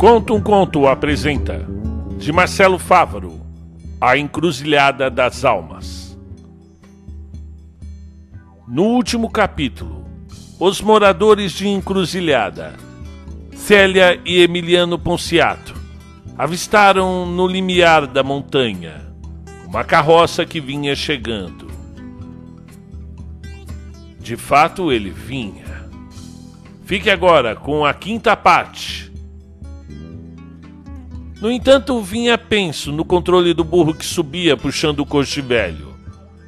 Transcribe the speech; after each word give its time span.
Conto 0.00 0.34
um 0.34 0.40
Conto 0.40 0.86
apresenta, 0.86 1.68
de 2.16 2.32
Marcelo 2.32 2.78
Fávaro, 2.78 3.38
A 4.00 4.16
Encruzilhada 4.16 5.10
das 5.10 5.44
Almas. 5.44 6.18
No 8.66 8.84
último 8.84 9.28
capítulo, 9.28 10.06
os 10.58 10.80
moradores 10.80 11.52
de 11.52 11.68
Encruzilhada, 11.68 12.76
Célia 13.54 14.18
e 14.24 14.40
Emiliano 14.40 14.98
Ponciato, 14.98 15.74
avistaram 16.38 17.26
no 17.26 17.46
limiar 17.46 18.06
da 18.06 18.22
montanha 18.22 19.12
uma 19.66 19.84
carroça 19.84 20.46
que 20.46 20.62
vinha 20.62 20.96
chegando. 20.96 21.68
De 24.18 24.34
fato, 24.34 24.90
ele 24.90 25.10
vinha. 25.10 25.86
Fique 26.86 27.10
agora 27.10 27.54
com 27.54 27.84
a 27.84 27.92
quinta 27.92 28.34
parte 28.34 29.09
no 31.40 31.50
entanto, 31.50 32.00
vinha 32.02 32.36
penso 32.36 32.92
no 32.92 33.04
controle 33.04 33.54
do 33.54 33.64
burro 33.64 33.94
que 33.94 34.04
subia 34.04 34.56
puxando 34.56 35.00
o 35.00 35.06
coche 35.06 35.40
velho. 35.40 35.94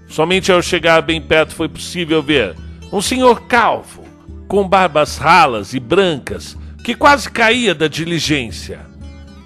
Somente 0.07 0.53
ao 0.53 0.61
chegar 0.61 1.01
bem 1.01 1.21
perto 1.21 1.55
foi 1.55 1.69
possível 1.69 2.23
ver 2.23 2.55
um 2.93 3.01
senhor 3.01 3.43
calvo, 3.47 4.05
com 4.47 4.69
barbas 4.69 5.17
ralas 5.17 5.73
e 5.73 5.81
brancas, 5.81 6.59
que 6.85 6.95
quase 6.95 7.31
caía 7.31 7.75
da 7.75 7.89
diligência. 7.89 8.81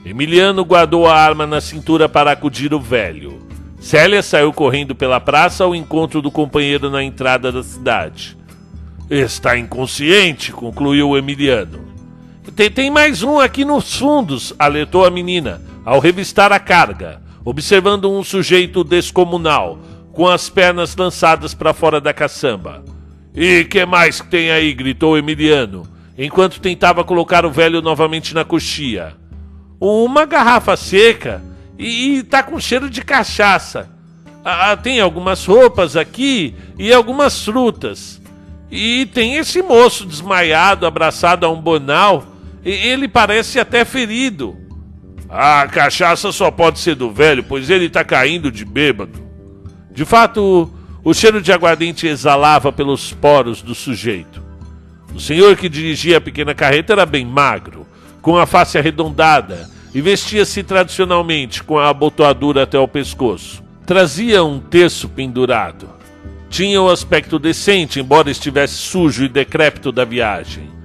Emiliano 0.04 0.64
guardou 0.64 1.06
a 1.06 1.14
arma 1.16 1.46
na 1.46 1.60
cintura 1.60 2.08
para 2.08 2.32
acudir 2.32 2.74
o 2.74 2.80
velho. 2.80 3.46
Célia 3.78 4.24
saiu 4.24 4.52
correndo 4.52 4.96
pela 4.96 5.20
praça 5.20 5.62
ao 5.62 5.76
encontro 5.76 6.20
do 6.20 6.30
companheiro 6.30 6.90
na 6.90 7.04
entrada 7.04 7.52
da 7.52 7.62
cidade. 7.62 8.36
Está 9.08 9.56
inconsciente, 9.56 10.50
concluiu 10.50 11.16
Emiliano. 11.16 11.85
Tem, 12.54 12.70
tem 12.70 12.90
mais 12.90 13.22
um 13.22 13.40
aqui 13.40 13.64
nos 13.64 13.96
fundos, 13.96 14.54
alertou 14.58 15.04
a 15.04 15.10
menina, 15.10 15.60
ao 15.84 15.98
revistar 15.98 16.52
a 16.52 16.60
carga, 16.60 17.20
observando 17.44 18.10
um 18.10 18.22
sujeito 18.22 18.84
descomunal, 18.84 19.78
com 20.12 20.28
as 20.28 20.48
pernas 20.48 20.94
lançadas 20.94 21.54
para 21.54 21.74
fora 21.74 22.00
da 22.00 22.14
caçamba. 22.14 22.84
E 23.34 23.64
que 23.64 23.84
mais 23.84 24.20
que 24.20 24.28
tem 24.28 24.50
aí? 24.50 24.72
gritou 24.72 25.18
Emiliano, 25.18 25.88
enquanto 26.16 26.60
tentava 26.60 27.02
colocar 27.02 27.44
o 27.44 27.50
velho 27.50 27.82
novamente 27.82 28.32
na 28.32 28.44
coxia. 28.44 29.14
Uma 29.80 30.24
garrafa 30.24 30.76
seca 30.76 31.42
e, 31.76 32.18
e 32.18 32.22
tá 32.22 32.42
com 32.42 32.60
cheiro 32.60 32.88
de 32.88 33.02
cachaça. 33.02 33.90
Ah, 34.44 34.70
ah, 34.70 34.76
tem 34.76 35.00
algumas 35.00 35.44
roupas 35.44 35.96
aqui 35.96 36.54
e 36.78 36.92
algumas 36.92 37.44
frutas. 37.44 38.22
E 38.70 39.06
tem 39.06 39.34
esse 39.34 39.60
moço 39.62 40.06
desmaiado, 40.06 40.86
abraçado 40.86 41.44
a 41.44 41.50
um 41.50 41.60
bonal 41.60 42.35
ele 42.72 43.06
parece 43.06 43.58
até 43.58 43.84
ferido. 43.84 44.56
A 45.28 45.66
cachaça 45.66 46.32
só 46.32 46.50
pode 46.50 46.78
ser 46.78 46.94
do 46.94 47.10
velho, 47.10 47.44
pois 47.44 47.70
ele 47.70 47.86
está 47.86 48.04
caindo 48.04 48.50
de 48.50 48.64
bêbado. 48.64 49.20
De 49.92 50.04
fato, 50.04 50.72
o 51.04 51.14
cheiro 51.14 51.40
de 51.40 51.52
aguardente 51.52 52.06
exalava 52.06 52.72
pelos 52.72 53.12
poros 53.12 53.62
do 53.62 53.74
sujeito. 53.74 54.42
O 55.14 55.20
senhor 55.20 55.56
que 55.56 55.68
dirigia 55.68 56.18
a 56.18 56.20
pequena 56.20 56.54
carreta 56.54 56.92
era 56.92 57.06
bem 57.06 57.24
magro, 57.24 57.86
com 58.20 58.36
a 58.36 58.46
face 58.46 58.76
arredondada 58.76 59.70
e 59.94 60.00
vestia-se 60.00 60.62
tradicionalmente 60.62 61.62
com 61.62 61.78
a 61.78 61.88
abotoadura 61.88 62.64
até 62.64 62.78
o 62.78 62.88
pescoço. 62.88 63.62
Trazia 63.86 64.44
um 64.44 64.58
terço 64.58 65.08
pendurado. 65.08 65.88
Tinha 66.50 66.82
o 66.82 66.86
um 66.86 66.90
aspecto 66.90 67.38
decente, 67.38 68.00
embora 68.00 68.30
estivesse 68.30 68.74
sujo 68.74 69.24
e 69.24 69.28
decrépito 69.28 69.90
da 69.90 70.04
viagem. 70.04 70.75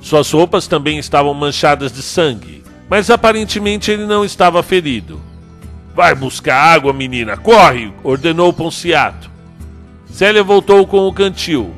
Suas 0.00 0.30
roupas 0.30 0.66
também 0.66 0.98
estavam 0.98 1.34
manchadas 1.34 1.92
de 1.92 2.02
sangue, 2.02 2.62
mas 2.88 3.10
aparentemente 3.10 3.90
ele 3.90 4.06
não 4.06 4.24
estava 4.24 4.62
ferido. 4.62 5.20
Vai 5.94 6.14
buscar 6.14 6.56
água, 6.56 6.92
menina, 6.92 7.36
corre! 7.36 7.92
ordenou 8.04 8.52
Ponciato. 8.52 9.30
Célia 10.10 10.42
voltou 10.42 10.86
com 10.86 11.06
o 11.06 11.12
cantil 11.12 11.74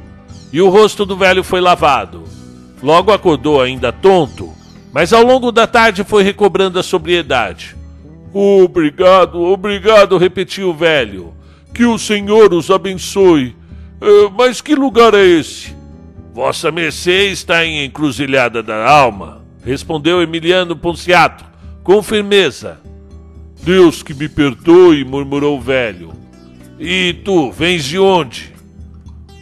e 0.52 0.60
o 0.60 0.68
rosto 0.68 1.06
do 1.06 1.16
velho 1.16 1.42
foi 1.42 1.60
lavado. 1.60 2.24
Logo 2.82 3.12
acordou 3.12 3.60
ainda 3.60 3.92
tonto, 3.92 4.52
mas 4.92 5.12
ao 5.12 5.22
longo 5.22 5.52
da 5.52 5.66
tarde 5.66 6.04
foi 6.04 6.22
recobrando 6.22 6.78
a 6.78 6.82
sobriedade. 6.82 7.76
Obrigado, 8.32 9.40
obrigado, 9.40 10.18
repetiu 10.18 10.70
o 10.70 10.74
velho. 10.74 11.34
Que 11.74 11.84
o 11.84 11.98
Senhor 11.98 12.52
os 12.52 12.70
abençoe. 12.70 13.56
Uh, 14.00 14.30
mas 14.36 14.60
que 14.60 14.74
lugar 14.74 15.14
é 15.14 15.24
esse? 15.24 15.74
Vossa 16.40 16.72
mercê 16.72 17.26
está 17.26 17.66
em 17.66 17.84
encruzilhada 17.84 18.62
da 18.62 18.88
alma, 18.88 19.44
respondeu 19.62 20.22
Emiliano 20.22 20.74
Ponciato, 20.74 21.44
com 21.84 22.02
firmeza. 22.02 22.80
Deus 23.62 24.02
que 24.02 24.14
me 24.14 24.26
perdoe, 24.26 25.04
murmurou 25.04 25.58
o 25.58 25.60
velho. 25.60 26.14
E 26.78 27.12
tu, 27.26 27.52
vens 27.52 27.84
de 27.84 27.98
onde? 27.98 28.54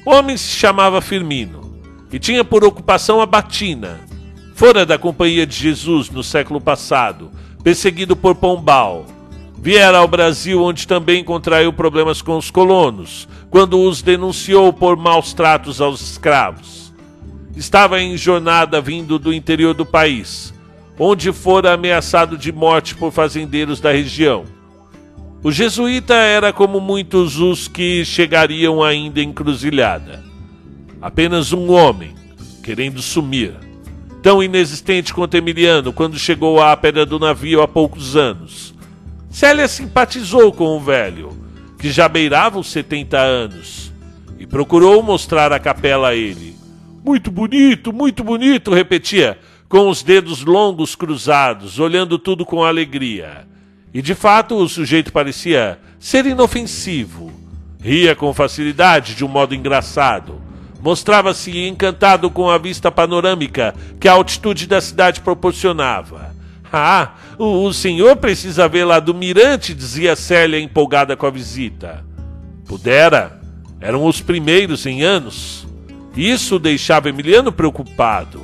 O 0.04 0.10
homem 0.10 0.36
se 0.36 0.48
chamava 0.48 1.00
Firmino 1.00 1.80
e 2.12 2.18
tinha 2.18 2.44
por 2.44 2.64
ocupação 2.64 3.20
a 3.20 3.26
batina. 3.26 4.00
Fora 4.56 4.84
da 4.84 4.98
companhia 4.98 5.46
de 5.46 5.54
Jesus 5.54 6.10
no 6.10 6.24
século 6.24 6.60
passado, 6.60 7.30
perseguido 7.62 8.16
por 8.16 8.34
Pombal. 8.34 9.06
Viera 9.56 9.98
ao 9.98 10.08
Brasil, 10.08 10.60
onde 10.60 10.84
também 10.84 11.22
contraiu 11.22 11.72
problemas 11.72 12.20
com 12.20 12.36
os 12.36 12.50
colonos, 12.50 13.28
quando 13.50 13.80
os 13.80 14.02
denunciou 14.02 14.72
por 14.72 14.96
maus 14.96 15.32
tratos 15.32 15.80
aos 15.80 16.00
escravos 16.00 16.87
estava 17.58 18.00
em 18.00 18.16
jornada 18.16 18.80
vindo 18.80 19.18
do 19.18 19.32
interior 19.32 19.74
do 19.74 19.84
país, 19.84 20.54
onde 20.96 21.32
fora 21.32 21.72
ameaçado 21.72 22.38
de 22.38 22.52
morte 22.52 22.94
por 22.94 23.10
fazendeiros 23.10 23.80
da 23.80 23.90
região. 23.90 24.44
O 25.42 25.50
jesuíta 25.50 26.14
era 26.14 26.52
como 26.52 26.80
muitos 26.80 27.38
os 27.38 27.66
que 27.66 28.04
chegariam 28.04 28.82
ainda 28.82 29.20
encruzilhada. 29.20 30.24
Apenas 31.02 31.52
um 31.52 31.70
homem, 31.72 32.14
querendo 32.62 33.02
sumir. 33.02 33.54
Tão 34.22 34.42
inexistente 34.42 35.12
quanto 35.12 35.36
Emiliano 35.36 35.92
quando 35.92 36.18
chegou 36.18 36.60
à 36.60 36.76
pedra 36.76 37.06
do 37.06 37.18
navio 37.18 37.62
há 37.62 37.68
poucos 37.68 38.16
anos. 38.16 38.74
Célia 39.30 39.68
simpatizou 39.68 40.52
com 40.52 40.76
o 40.76 40.80
velho, 40.80 41.36
que 41.78 41.90
já 41.90 42.08
beirava 42.08 42.58
os 42.58 42.68
70 42.68 43.18
anos, 43.18 43.92
e 44.38 44.46
procurou 44.46 45.02
mostrar 45.02 45.52
a 45.52 45.58
capela 45.60 46.08
a 46.08 46.14
ele. 46.16 46.57
Muito 47.08 47.30
bonito, 47.30 47.90
muito 47.90 48.22
bonito, 48.22 48.74
repetia, 48.74 49.38
com 49.66 49.88
os 49.88 50.02
dedos 50.02 50.44
longos 50.44 50.94
cruzados, 50.94 51.78
olhando 51.78 52.18
tudo 52.18 52.44
com 52.44 52.62
alegria. 52.62 53.48
E 53.94 54.02
de 54.02 54.14
fato 54.14 54.54
o 54.54 54.68
sujeito 54.68 55.10
parecia 55.10 55.78
ser 55.98 56.26
inofensivo. 56.26 57.32
Ria 57.80 58.14
com 58.14 58.34
facilidade, 58.34 59.14
de 59.14 59.24
um 59.24 59.28
modo 59.28 59.54
engraçado. 59.54 60.38
Mostrava-se 60.82 61.66
encantado 61.66 62.30
com 62.30 62.50
a 62.50 62.58
vista 62.58 62.92
panorâmica 62.92 63.74
que 63.98 64.06
a 64.06 64.12
altitude 64.12 64.66
da 64.66 64.82
cidade 64.82 65.22
proporcionava. 65.22 66.36
Ah, 66.70 67.14
o, 67.38 67.64
o 67.64 67.72
senhor 67.72 68.16
precisa 68.16 68.68
ver 68.68 68.84
lá 68.84 69.00
do 69.00 69.14
mirante, 69.14 69.72
dizia 69.72 70.14
Célia 70.14 70.60
empolgada 70.60 71.16
com 71.16 71.24
a 71.24 71.30
visita. 71.30 72.04
Pudera. 72.66 73.40
Eram 73.80 74.04
os 74.04 74.20
primeiros 74.20 74.84
em 74.84 75.02
anos. 75.02 75.67
Isso 76.18 76.58
deixava 76.58 77.08
Emiliano 77.08 77.52
preocupado. 77.52 78.42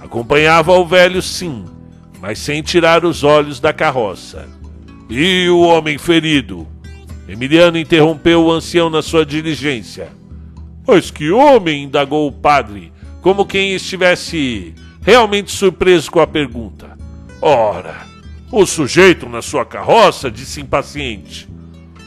Acompanhava 0.00 0.72
o 0.72 0.84
velho, 0.84 1.22
sim, 1.22 1.64
mas 2.20 2.40
sem 2.40 2.60
tirar 2.62 3.04
os 3.04 3.22
olhos 3.22 3.60
da 3.60 3.72
carroça. 3.72 4.48
E 5.08 5.48
o 5.48 5.60
homem 5.60 5.98
ferido? 5.98 6.66
Emiliano 7.28 7.78
interrompeu 7.78 8.42
o 8.42 8.50
ancião 8.50 8.90
na 8.90 9.02
sua 9.02 9.24
diligência. 9.24 10.08
Mas 10.84 11.12
que 11.12 11.30
homem? 11.30 11.84
indagou 11.84 12.26
o 12.26 12.32
padre, 12.32 12.92
como 13.20 13.46
quem 13.46 13.72
estivesse 13.72 14.74
realmente 15.00 15.52
surpreso 15.52 16.10
com 16.10 16.18
a 16.18 16.26
pergunta. 16.26 16.98
Ora, 17.40 18.04
o 18.50 18.66
sujeito 18.66 19.28
na 19.28 19.42
sua 19.42 19.64
carroça, 19.64 20.28
disse 20.28 20.60
impaciente. 20.60 21.48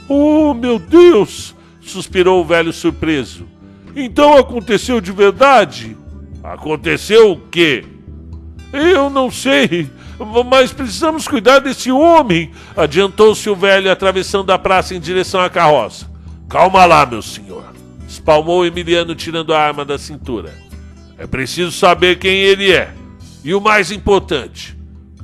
Oh, 0.09 0.53
meu 0.53 0.77
Deus! 0.77 1.55
suspirou 1.79 2.41
o 2.41 2.45
velho 2.45 2.73
surpreso. 2.73 3.54
Então 3.95 4.37
aconteceu 4.37 4.99
de 4.99 5.11
verdade? 5.11 5.95
Aconteceu 6.43 7.31
o 7.31 7.37
quê? 7.37 7.85
Eu 8.73 9.09
não 9.09 9.31
sei, 9.31 9.89
mas 10.45 10.73
precisamos 10.73 11.27
cuidar 11.27 11.59
desse 11.59 11.91
homem, 11.91 12.51
adiantou-se 12.75 13.49
o 13.49 13.55
velho 13.55 13.89
atravessando 13.89 14.51
a 14.51 14.59
praça 14.59 14.93
em 14.93 14.99
direção 14.99 15.39
à 15.39 15.49
carroça. 15.49 16.11
Calma 16.49 16.85
lá, 16.85 17.05
meu 17.05 17.21
senhor, 17.21 17.65
espalmou 18.07 18.65
Emiliano 18.65 19.15
tirando 19.15 19.53
a 19.53 19.59
arma 19.59 19.85
da 19.85 19.97
cintura. 19.97 20.53
É 21.17 21.25
preciso 21.25 21.71
saber 21.71 22.19
quem 22.19 22.37
ele 22.37 22.71
é. 22.71 22.93
E 23.43 23.53
o 23.53 23.61
mais 23.61 23.91
importante, 23.91 24.77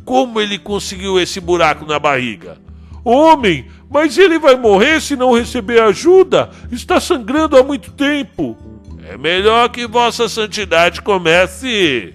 como 0.06 0.40
ele 0.40 0.58
conseguiu 0.58 1.20
esse 1.20 1.40
buraco 1.40 1.86
na 1.86 2.00
barriga? 2.00 2.58
Homem, 3.04 3.66
mas 3.92 4.18
ele 4.18 4.40
vai 4.40 4.56
morrer 4.56 5.02
se 5.02 5.18
não 5.18 5.34
receber 5.34 5.82
ajuda. 5.82 6.50
Está 6.72 7.00
sangrando 7.00 7.58
há 7.58 7.64
muito 7.64 7.92
tempo. 7.92 8.58
É 9.06 9.18
melhor 9.18 9.68
que 9.68 9.86
Vossa 9.86 10.30
Santidade 10.30 11.02
comece 11.02 12.14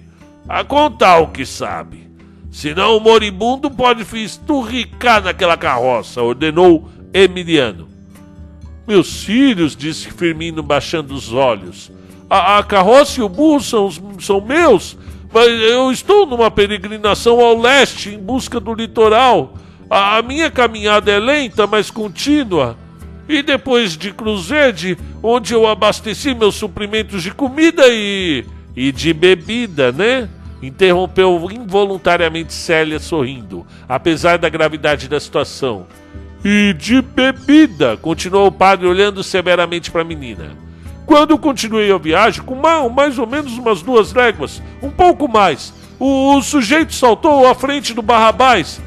a 0.49 0.63
contar 0.63 1.19
o 1.19 1.27
que 1.27 1.45
sabe. 1.45 2.09
Senão 2.51 2.97
o 2.97 2.99
moribundo 2.99 3.69
pode 3.69 4.03
esturricar 4.17 5.23
naquela 5.23 5.55
carroça, 5.55 6.23
ordenou 6.23 6.89
Emiliano. 7.13 7.87
Meus 8.87 9.23
filhos, 9.23 9.75
disse 9.75 10.09
Firmino, 10.09 10.63
baixando 10.63 11.13
os 11.13 11.31
olhos. 11.31 11.91
A, 12.27 12.57
a 12.57 12.63
carroça 12.63 13.19
e 13.19 13.23
o 13.23 13.29
burro 13.29 13.61
são, 13.61 13.91
são 14.19 14.41
meus, 14.41 14.97
mas 15.31 15.47
eu 15.47 15.91
estou 15.91 16.25
numa 16.25 16.49
peregrinação 16.49 17.39
ao 17.39 17.59
leste 17.59 18.09
em 18.09 18.17
busca 18.17 18.59
do 18.59 18.73
litoral. 18.73 19.53
A, 19.89 20.21
minha 20.21 20.51
caminhada 20.51 21.11
é 21.11 21.19
lenta, 21.19 21.65
mas 21.65 21.89
contínua. 21.89 22.77
E 23.27 23.41
depois 23.41 23.97
de 23.97 24.11
Cruzede, 24.11 24.97
onde 25.21 25.53
eu 25.53 25.67
abasteci 25.67 26.33
meus 26.33 26.55
suprimentos 26.55 27.23
de 27.23 27.31
comida 27.31 27.83
e. 27.87 28.45
e 28.75 28.91
de 28.91 29.13
bebida, 29.13 29.91
né? 29.91 30.29
Interrompeu 30.61 31.47
involuntariamente 31.51 32.53
Célia 32.53 32.99
sorrindo, 32.99 33.65
apesar 33.87 34.37
da 34.37 34.49
gravidade 34.49 35.07
da 35.07 35.19
situação. 35.19 35.85
E 36.43 36.73
de 36.73 37.01
bebida, 37.01 37.97
continuou 37.97 38.47
o 38.47 38.51
padre 38.51 38.87
olhando 38.87 39.23
severamente 39.23 39.91
para 39.91 40.01
a 40.01 40.05
menina. 40.05 40.51
Quando 41.05 41.37
continuei 41.37 41.91
a 41.91 41.97
viagem, 41.97 42.43
com 42.43 42.55
mais 42.55 43.17
ou 43.17 43.25
menos 43.25 43.57
umas 43.57 43.81
duas 43.81 44.13
léguas, 44.13 44.61
um 44.81 44.89
pouco 44.89 45.27
mais, 45.27 45.73
o, 45.99 46.35
o 46.35 46.41
sujeito 46.41 46.93
saltou 46.93 47.47
à 47.47 47.55
frente 47.55 47.93
do 47.93 48.01
Barrabás. 48.01 48.81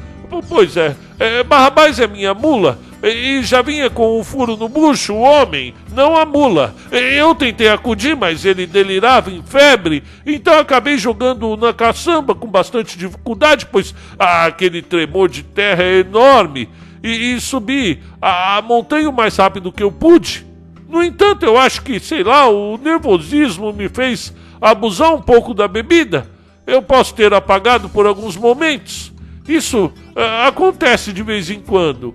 Pois 0.47 0.77
é, 0.77 0.95
é 1.19 1.43
Barrabás 1.43 1.99
é 1.99 2.07
minha 2.07 2.33
mula, 2.33 2.79
e 3.03 3.41
já 3.43 3.61
vinha 3.61 3.89
com 3.89 4.19
um 4.19 4.23
furo 4.23 4.55
no 4.55 4.69
bucho, 4.69 5.13
o 5.13 5.21
homem, 5.21 5.73
não 5.93 6.15
a 6.15 6.25
mula. 6.25 6.73
Eu 6.91 7.35
tentei 7.35 7.67
acudir, 7.67 8.15
mas 8.15 8.45
ele 8.45 8.65
delirava 8.65 9.29
em 9.29 9.43
febre, 9.43 10.03
então 10.25 10.59
acabei 10.59 10.97
jogando 10.97 11.57
na 11.57 11.73
caçamba 11.73 12.33
com 12.33 12.47
bastante 12.47 12.97
dificuldade, 12.97 13.65
pois 13.65 13.93
ah, 14.17 14.45
aquele 14.45 14.81
tremor 14.81 15.27
de 15.29 15.43
terra 15.43 15.83
é 15.83 15.99
enorme, 15.99 16.69
e, 17.03 17.33
e 17.33 17.41
subi 17.41 18.01
a, 18.21 18.57
a 18.57 18.61
montanha 18.61 19.09
o 19.09 19.13
mais 19.13 19.35
rápido 19.35 19.71
que 19.71 19.83
eu 19.83 19.91
pude. 19.91 20.45
No 20.87 21.03
entanto, 21.03 21.43
eu 21.43 21.57
acho 21.57 21.81
que, 21.81 21.99
sei 21.99 22.23
lá, 22.23 22.49
o 22.49 22.77
nervosismo 22.77 23.71
me 23.71 23.87
fez 23.87 24.33
abusar 24.61 25.13
um 25.13 25.21
pouco 25.21 25.53
da 25.53 25.67
bebida. 25.67 26.29
Eu 26.67 26.81
posso 26.81 27.15
ter 27.15 27.33
apagado 27.33 27.89
por 27.89 28.05
alguns 28.05 28.35
momentos. 28.35 29.10
Isso 29.47 29.91
ah, 30.15 30.47
acontece 30.47 31.11
de 31.11 31.23
vez 31.23 31.49
em 31.49 31.59
quando. 31.59 32.13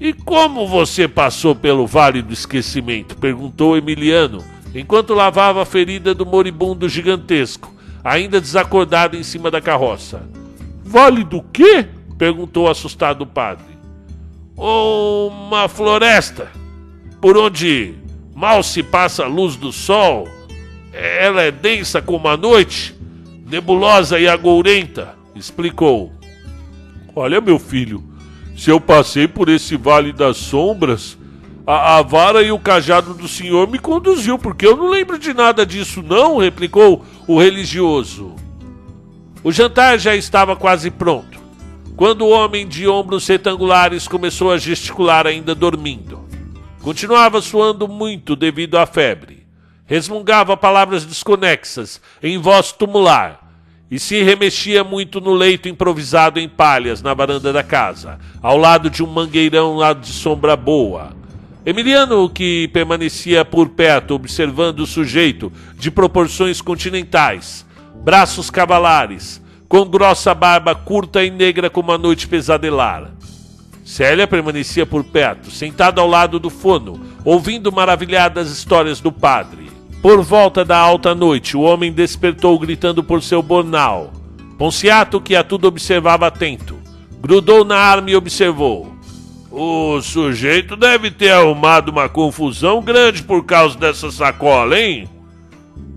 E 0.00 0.12
como 0.12 0.66
você 0.66 1.06
passou 1.06 1.54
pelo 1.54 1.86
Vale 1.86 2.20
do 2.20 2.32
Esquecimento? 2.32 3.16
perguntou 3.16 3.76
Emiliano, 3.76 4.44
enquanto 4.74 5.14
lavava 5.14 5.62
a 5.62 5.66
ferida 5.66 6.14
do 6.14 6.26
moribundo 6.26 6.88
gigantesco, 6.88 7.72
ainda 8.02 8.40
desacordado 8.40 9.16
em 9.16 9.22
cima 9.22 9.50
da 9.50 9.60
carroça. 9.60 10.28
Vale 10.84 11.24
do 11.24 11.42
quê? 11.42 11.86
perguntou 12.18 12.68
assustado 12.68 13.22
o 13.22 13.26
padre. 13.26 13.74
Uma 14.56 15.68
floresta, 15.68 16.50
por 17.20 17.36
onde 17.36 17.94
mal 18.34 18.62
se 18.62 18.82
passa 18.82 19.24
a 19.24 19.28
luz 19.28 19.56
do 19.56 19.72
sol. 19.72 20.28
Ela 20.92 21.42
é 21.42 21.50
densa 21.50 22.02
como 22.02 22.28
a 22.28 22.36
noite, 22.36 22.94
nebulosa 23.46 24.18
e 24.18 24.28
agourenta, 24.28 25.14
explicou. 25.34 26.12
Olha, 27.16 27.40
meu 27.40 27.60
filho, 27.60 28.02
se 28.56 28.70
eu 28.70 28.80
passei 28.80 29.28
por 29.28 29.48
esse 29.48 29.76
vale 29.76 30.12
das 30.12 30.36
sombras, 30.36 31.16
a, 31.64 31.98
a, 31.98 32.02
vara 32.02 32.42
e 32.42 32.50
o 32.50 32.58
cajado 32.58 33.14
do 33.14 33.28
senhor 33.28 33.68
me 33.68 33.78
conduziu, 33.78 34.36
porque 34.36 34.66
eu 34.66 34.76
não 34.76 34.88
lembro 34.88 35.18
de 35.18 35.32
nada 35.32 35.64
disso, 35.64 36.02
não, 36.02 36.38
replicou 36.38 37.04
o 37.26 37.38
religioso. 37.38 38.34
O 39.44 39.52
jantar 39.52 39.98
já 39.98 40.16
estava 40.16 40.56
quase 40.56 40.90
pronto, 40.90 41.38
quando 41.96 42.22
o 42.22 42.30
homem 42.30 42.66
de 42.66 42.88
ombros 42.88 43.28
retangulares 43.28 44.08
começou 44.08 44.50
a 44.50 44.58
gesticular, 44.58 45.26
ainda 45.26 45.54
dormindo. 45.54 46.24
Continuava 46.82 47.40
suando 47.40 47.86
muito 47.86 48.34
devido 48.34 48.76
à 48.76 48.86
febre. 48.86 49.46
Resmungava 49.86 50.56
palavras 50.56 51.04
desconexas, 51.04 52.00
em 52.22 52.38
voz 52.38 52.72
tumular, 52.72 53.43
e 53.94 53.98
se 54.00 54.24
remexia 54.24 54.82
muito 54.82 55.20
no 55.20 55.32
leito 55.32 55.68
improvisado 55.68 56.40
em 56.40 56.48
palhas 56.48 57.00
na 57.00 57.14
varanda 57.14 57.52
da 57.52 57.62
casa, 57.62 58.18
ao 58.42 58.58
lado 58.58 58.90
de 58.90 59.04
um 59.04 59.06
mangueirão 59.06 59.76
lá 59.76 59.92
de 59.92 60.08
sombra 60.08 60.56
boa. 60.56 61.12
Emiliano, 61.64 62.28
que 62.28 62.66
permanecia 62.72 63.44
por 63.44 63.68
perto 63.68 64.12
observando 64.16 64.80
o 64.80 64.86
sujeito 64.86 65.52
de 65.78 65.92
proporções 65.92 66.60
continentais, 66.60 67.64
braços 68.04 68.50
cavalares, 68.50 69.40
com 69.68 69.84
grossa 69.84 70.34
barba 70.34 70.74
curta 70.74 71.22
e 71.22 71.30
negra 71.30 71.70
como 71.70 71.92
a 71.92 71.96
noite 71.96 72.26
pesadelar. 72.26 73.12
Célia 73.84 74.26
permanecia 74.26 74.84
por 74.84 75.04
perto, 75.04 75.52
sentada 75.52 76.00
ao 76.00 76.08
lado 76.08 76.40
do 76.40 76.50
fono, 76.50 77.00
ouvindo 77.24 77.70
maravilhadas 77.70 78.50
histórias 78.50 78.98
do 78.98 79.12
padre. 79.12 79.63
Por 80.04 80.20
volta 80.20 80.66
da 80.66 80.76
alta 80.76 81.14
noite, 81.14 81.56
o 81.56 81.62
homem 81.62 81.90
despertou 81.90 82.58
gritando 82.58 83.02
por 83.02 83.22
seu 83.22 83.42
bornal. 83.42 84.12
Ponciato, 84.58 85.18
que 85.18 85.34
a 85.34 85.42
tudo 85.42 85.66
observava 85.66 86.26
atento, 86.26 86.76
grudou 87.22 87.64
na 87.64 87.78
arma 87.78 88.10
e 88.10 88.14
observou. 88.14 88.94
O 89.50 90.02
sujeito 90.02 90.76
deve 90.76 91.10
ter 91.10 91.30
arrumado 91.30 91.90
uma 91.90 92.06
confusão 92.06 92.82
grande 92.82 93.22
por 93.22 93.46
causa 93.46 93.78
dessa 93.78 94.10
sacola, 94.10 94.78
hein? 94.78 95.08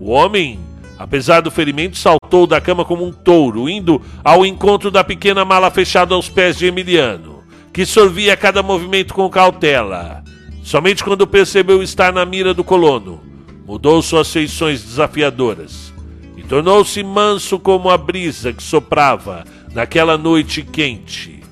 O 0.00 0.10
homem, 0.10 0.58
apesar 0.98 1.42
do 1.42 1.50
ferimento, 1.50 1.98
saltou 1.98 2.46
da 2.46 2.62
cama 2.62 2.86
como 2.86 3.04
um 3.04 3.12
touro, 3.12 3.68
indo 3.68 4.00
ao 4.24 4.46
encontro 4.46 4.90
da 4.90 5.04
pequena 5.04 5.44
mala 5.44 5.70
fechada 5.70 6.14
aos 6.14 6.30
pés 6.30 6.56
de 6.56 6.64
Emiliano, 6.64 7.44
que 7.74 7.84
sorvia 7.84 8.38
cada 8.38 8.62
movimento 8.62 9.12
com 9.12 9.28
cautela. 9.28 10.24
Somente 10.62 11.04
quando 11.04 11.26
percebeu 11.26 11.82
estar 11.82 12.10
na 12.10 12.24
mira 12.24 12.54
do 12.54 12.64
colono, 12.64 13.27
mudou 13.68 14.00
suas 14.00 14.32
feições 14.32 14.82
desafiadoras 14.82 15.92
e 16.38 16.42
tornou-se 16.42 17.02
manso 17.02 17.58
como 17.58 17.90
a 17.90 17.98
brisa 17.98 18.50
que 18.50 18.62
soprava 18.62 19.44
naquela 19.74 20.16
noite 20.16 20.62
quente. 20.62 21.42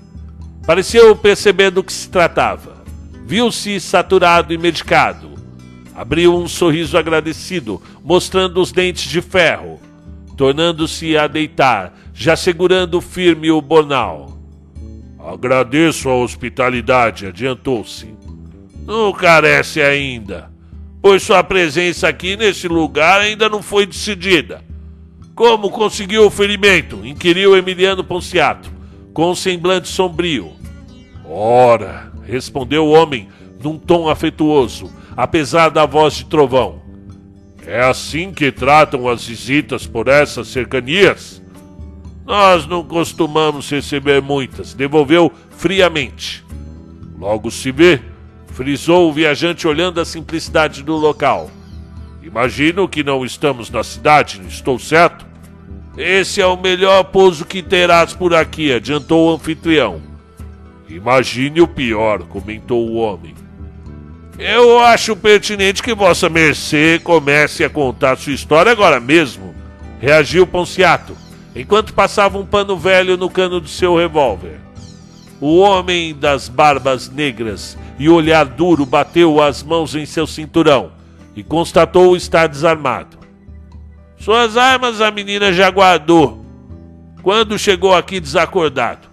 Pareceu 0.66 1.14
perceber 1.14 1.70
do 1.70 1.84
que 1.84 1.92
se 1.92 2.08
tratava. 2.08 2.82
Viu-se 3.26 3.78
saturado 3.78 4.54
e 4.54 4.56
medicado. 4.56 5.32
Abriu 5.94 6.34
um 6.34 6.48
sorriso 6.48 6.96
agradecido, 6.96 7.82
mostrando 8.02 8.62
os 8.62 8.72
dentes 8.72 9.10
de 9.10 9.20
ferro, 9.20 9.78
tornando-se 10.38 11.18
a 11.18 11.26
deitar, 11.26 11.94
já 12.14 12.34
segurando 12.34 13.00
firme 13.02 13.50
o 13.50 13.60
bornal. 13.60 14.38
Agradeço 15.18 16.08
a 16.08 16.16
hospitalidade, 16.16 17.26
adiantou-se. 17.26 18.14
Não 18.86 19.12
carece 19.12 19.82
ainda 19.82 20.55
pois 21.06 21.22
sua 21.22 21.44
presença 21.44 22.08
aqui 22.08 22.36
nesse 22.36 22.66
lugar 22.66 23.20
ainda 23.20 23.48
não 23.48 23.62
foi 23.62 23.86
decidida. 23.86 24.60
Como 25.36 25.70
conseguiu 25.70 26.26
o 26.26 26.30
ferimento? 26.32 27.06
inquiriu 27.06 27.56
Emiliano 27.56 28.02
Ponciato, 28.02 28.68
com 29.14 29.30
um 29.30 29.34
semblante 29.36 29.86
sombrio. 29.86 30.54
Ora, 31.24 32.10
respondeu 32.24 32.86
o 32.86 32.90
homem 32.90 33.28
num 33.62 33.78
tom 33.78 34.08
afetuoso, 34.08 34.92
apesar 35.16 35.68
da 35.68 35.86
voz 35.86 36.14
de 36.14 36.24
trovão. 36.24 36.82
É 37.64 37.84
assim 37.84 38.32
que 38.32 38.50
tratam 38.50 39.08
as 39.08 39.24
visitas 39.24 39.86
por 39.86 40.08
essas 40.08 40.48
cercanias? 40.48 41.40
Nós 42.24 42.66
não 42.66 42.82
costumamos 42.82 43.70
receber 43.70 44.20
muitas, 44.20 44.74
devolveu 44.74 45.30
friamente. 45.50 46.44
Logo 47.16 47.48
se 47.48 47.70
vê 47.70 48.02
frisou 48.56 49.10
o 49.10 49.12
viajante 49.12 49.68
olhando 49.68 50.00
a 50.00 50.04
simplicidade 50.04 50.82
do 50.82 50.96
local. 50.96 51.50
Imagino 52.22 52.88
que 52.88 53.04
não 53.04 53.22
estamos 53.22 53.68
na 53.68 53.84
cidade, 53.84 54.40
estou 54.48 54.78
certo? 54.78 55.26
Esse 55.94 56.40
é 56.40 56.46
o 56.46 56.56
melhor 56.56 57.04
pouso 57.04 57.44
que 57.44 57.62
terás 57.62 58.14
por 58.14 58.34
aqui, 58.34 58.72
adiantou 58.72 59.28
o 59.28 59.34
anfitrião. 59.34 60.00
Imagine 60.88 61.60
o 61.60 61.68
pior, 61.68 62.22
comentou 62.22 62.88
o 62.88 62.94
homem. 62.94 63.34
Eu 64.38 64.80
acho 64.80 65.14
pertinente 65.14 65.82
que 65.82 65.94
Vossa 65.94 66.30
Mercê 66.30 66.98
comece 67.04 67.62
a 67.62 67.68
contar 67.68 68.16
sua 68.16 68.32
história 68.32 68.72
agora 68.72 68.98
mesmo, 68.98 69.54
reagiu 70.00 70.46
Ponciato, 70.46 71.14
enquanto 71.54 71.92
passava 71.92 72.38
um 72.38 72.46
pano 72.46 72.74
velho 72.76 73.18
no 73.18 73.28
cano 73.28 73.60
do 73.60 73.68
seu 73.68 73.96
revólver. 73.96 74.60
O 75.42 75.58
homem 75.58 76.14
das 76.14 76.48
barbas 76.48 77.10
negras 77.10 77.76
e 77.98 78.08
olhar 78.08 78.44
duro 78.44 78.84
bateu 78.84 79.42
as 79.42 79.62
mãos 79.62 79.94
em 79.94 80.04
seu 80.04 80.26
cinturão 80.26 80.92
e 81.34 81.42
constatou 81.42 82.16
estar 82.16 82.46
desarmado. 82.46 83.18
Suas 84.18 84.56
armas 84.56 85.00
a 85.00 85.10
menina 85.10 85.52
já 85.52 85.70
guardou 85.70 86.44
quando 87.22 87.58
chegou 87.58 87.94
aqui 87.94 88.20
desacordado 88.20 89.08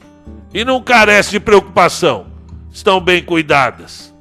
e 0.54 0.64
não 0.64 0.82
carece 0.82 1.32
de 1.32 1.40
preocupação. 1.40 2.28
Estão 2.72 3.00
bem 3.00 3.24
cuidadas. 3.24 4.14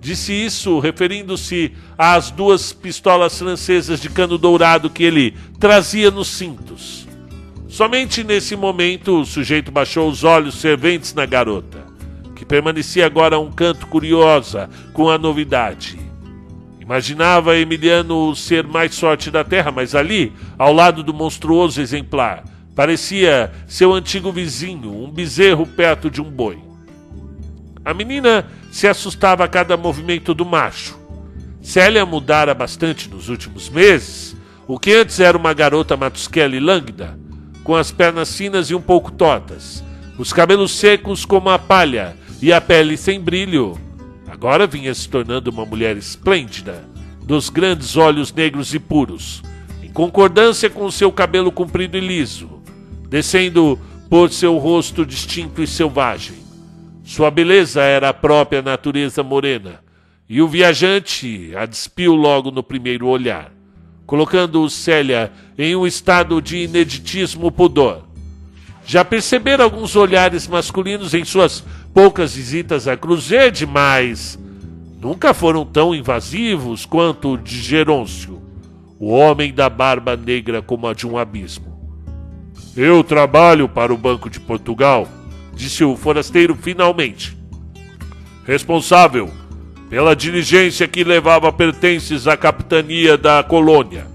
Disse 0.00 0.32
isso 0.32 0.78
referindo-se 0.78 1.72
às 1.98 2.30
duas 2.30 2.72
pistolas 2.72 3.38
francesas 3.38 4.00
de 4.00 4.08
cano 4.08 4.38
dourado 4.38 4.88
que 4.88 5.02
ele 5.02 5.36
trazia 5.58 6.10
nos 6.10 6.28
cintos. 6.28 7.06
Somente 7.68 8.22
nesse 8.22 8.54
momento 8.54 9.20
o 9.20 9.26
sujeito 9.26 9.72
baixou 9.72 10.08
os 10.08 10.24
olhos 10.24 10.54
serventes 10.54 11.12
na 11.12 11.26
garota, 11.26 11.85
que 12.36 12.44
permanecia 12.44 13.06
agora 13.06 13.36
a 13.36 13.40
um 13.40 13.50
canto 13.50 13.86
curiosa 13.86 14.68
com 14.92 15.10
a 15.10 15.18
novidade. 15.18 15.98
Imaginava 16.78 17.56
Emiliano 17.56 18.36
ser 18.36 18.64
mais 18.64 18.94
sorte 18.94 19.28
da 19.30 19.42
terra, 19.42 19.72
mas 19.72 19.94
ali, 19.94 20.32
ao 20.56 20.72
lado 20.72 21.02
do 21.02 21.12
monstruoso 21.12 21.80
exemplar, 21.80 22.44
parecia 22.76 23.50
seu 23.66 23.92
antigo 23.92 24.30
vizinho, 24.30 25.02
um 25.02 25.10
bezerro 25.10 25.66
perto 25.66 26.08
de 26.08 26.20
um 26.20 26.30
boi. 26.30 26.58
A 27.84 27.92
menina 27.94 28.46
se 28.70 28.86
assustava 28.86 29.44
a 29.44 29.48
cada 29.48 29.76
movimento 29.76 30.34
do 30.34 30.44
macho. 30.44 30.96
Célia 31.62 32.06
mudara 32.06 32.54
bastante 32.54 33.08
nos 33.08 33.28
últimos 33.28 33.68
meses. 33.68 34.36
O 34.68 34.78
que 34.78 34.92
antes 34.92 35.18
era 35.18 35.38
uma 35.38 35.54
garota 35.54 35.96
matusquela 35.96 36.54
e 36.54 36.60
lânguida, 36.60 37.18
com 37.64 37.74
as 37.74 37.90
pernas 37.90 38.36
finas 38.36 38.70
e 38.70 38.74
um 38.74 38.80
pouco 38.80 39.10
tortas, 39.10 39.82
os 40.18 40.32
cabelos 40.32 40.72
secos 40.72 41.24
como 41.24 41.48
a 41.50 41.58
palha 41.58 42.16
e 42.46 42.52
a 42.52 42.60
pele 42.60 42.96
sem 42.96 43.20
brilho, 43.20 43.76
agora 44.28 44.68
vinha 44.68 44.94
se 44.94 45.08
tornando 45.08 45.50
uma 45.50 45.66
mulher 45.66 45.96
esplêndida, 45.96 46.88
dos 47.20 47.50
grandes 47.50 47.96
olhos 47.96 48.32
negros 48.32 48.72
e 48.72 48.78
puros, 48.78 49.42
em 49.82 49.90
concordância 49.90 50.70
com 50.70 50.88
seu 50.88 51.10
cabelo 51.10 51.50
comprido 51.50 51.96
e 51.96 52.00
liso, 52.00 52.62
descendo 53.10 53.76
por 54.08 54.30
seu 54.30 54.58
rosto 54.58 55.04
distinto 55.04 55.60
e 55.60 55.66
selvagem. 55.66 56.36
Sua 57.02 57.32
beleza 57.32 57.82
era 57.82 58.10
a 58.10 58.14
própria 58.14 58.62
natureza 58.62 59.24
morena, 59.24 59.80
e 60.28 60.40
o 60.40 60.46
viajante 60.46 61.50
a 61.56 61.66
despiu 61.66 62.14
logo 62.14 62.52
no 62.52 62.62
primeiro 62.62 63.08
olhar 63.08 63.50
colocando 64.06 64.70
Célia 64.70 65.32
em 65.58 65.74
um 65.74 65.84
estado 65.84 66.40
de 66.40 66.58
ineditismo 66.58 67.50
pudor. 67.50 68.04
Já 68.86 69.04
perceberam 69.04 69.64
alguns 69.64 69.96
olhares 69.96 70.46
masculinos 70.46 71.12
em 71.12 71.24
suas 71.24 71.64
poucas 71.96 72.34
visitas 72.34 72.86
a 72.86 72.94
Cruzede, 72.94 73.64
mas 73.64 74.38
nunca 75.00 75.32
foram 75.32 75.64
tão 75.64 75.94
invasivos 75.94 76.84
quanto 76.84 77.32
o 77.32 77.38
de 77.38 77.58
Gerôncio, 77.58 78.38
o 79.00 79.08
homem 79.08 79.50
da 79.50 79.70
barba 79.70 80.14
negra 80.14 80.60
como 80.60 80.86
a 80.86 80.92
de 80.92 81.06
um 81.06 81.16
abismo. 81.16 81.74
Eu 82.76 83.02
trabalho 83.02 83.66
para 83.66 83.94
o 83.94 83.96
Banco 83.96 84.28
de 84.28 84.38
Portugal, 84.38 85.08
disse 85.54 85.84
o 85.84 85.96
forasteiro 85.96 86.54
finalmente. 86.54 87.34
Responsável 88.44 89.30
pela 89.88 90.14
diligência 90.14 90.86
que 90.86 91.02
levava 91.02 91.50
pertences 91.50 92.26
à 92.26 92.36
capitania 92.36 93.16
da 93.16 93.42
colônia. 93.42 94.06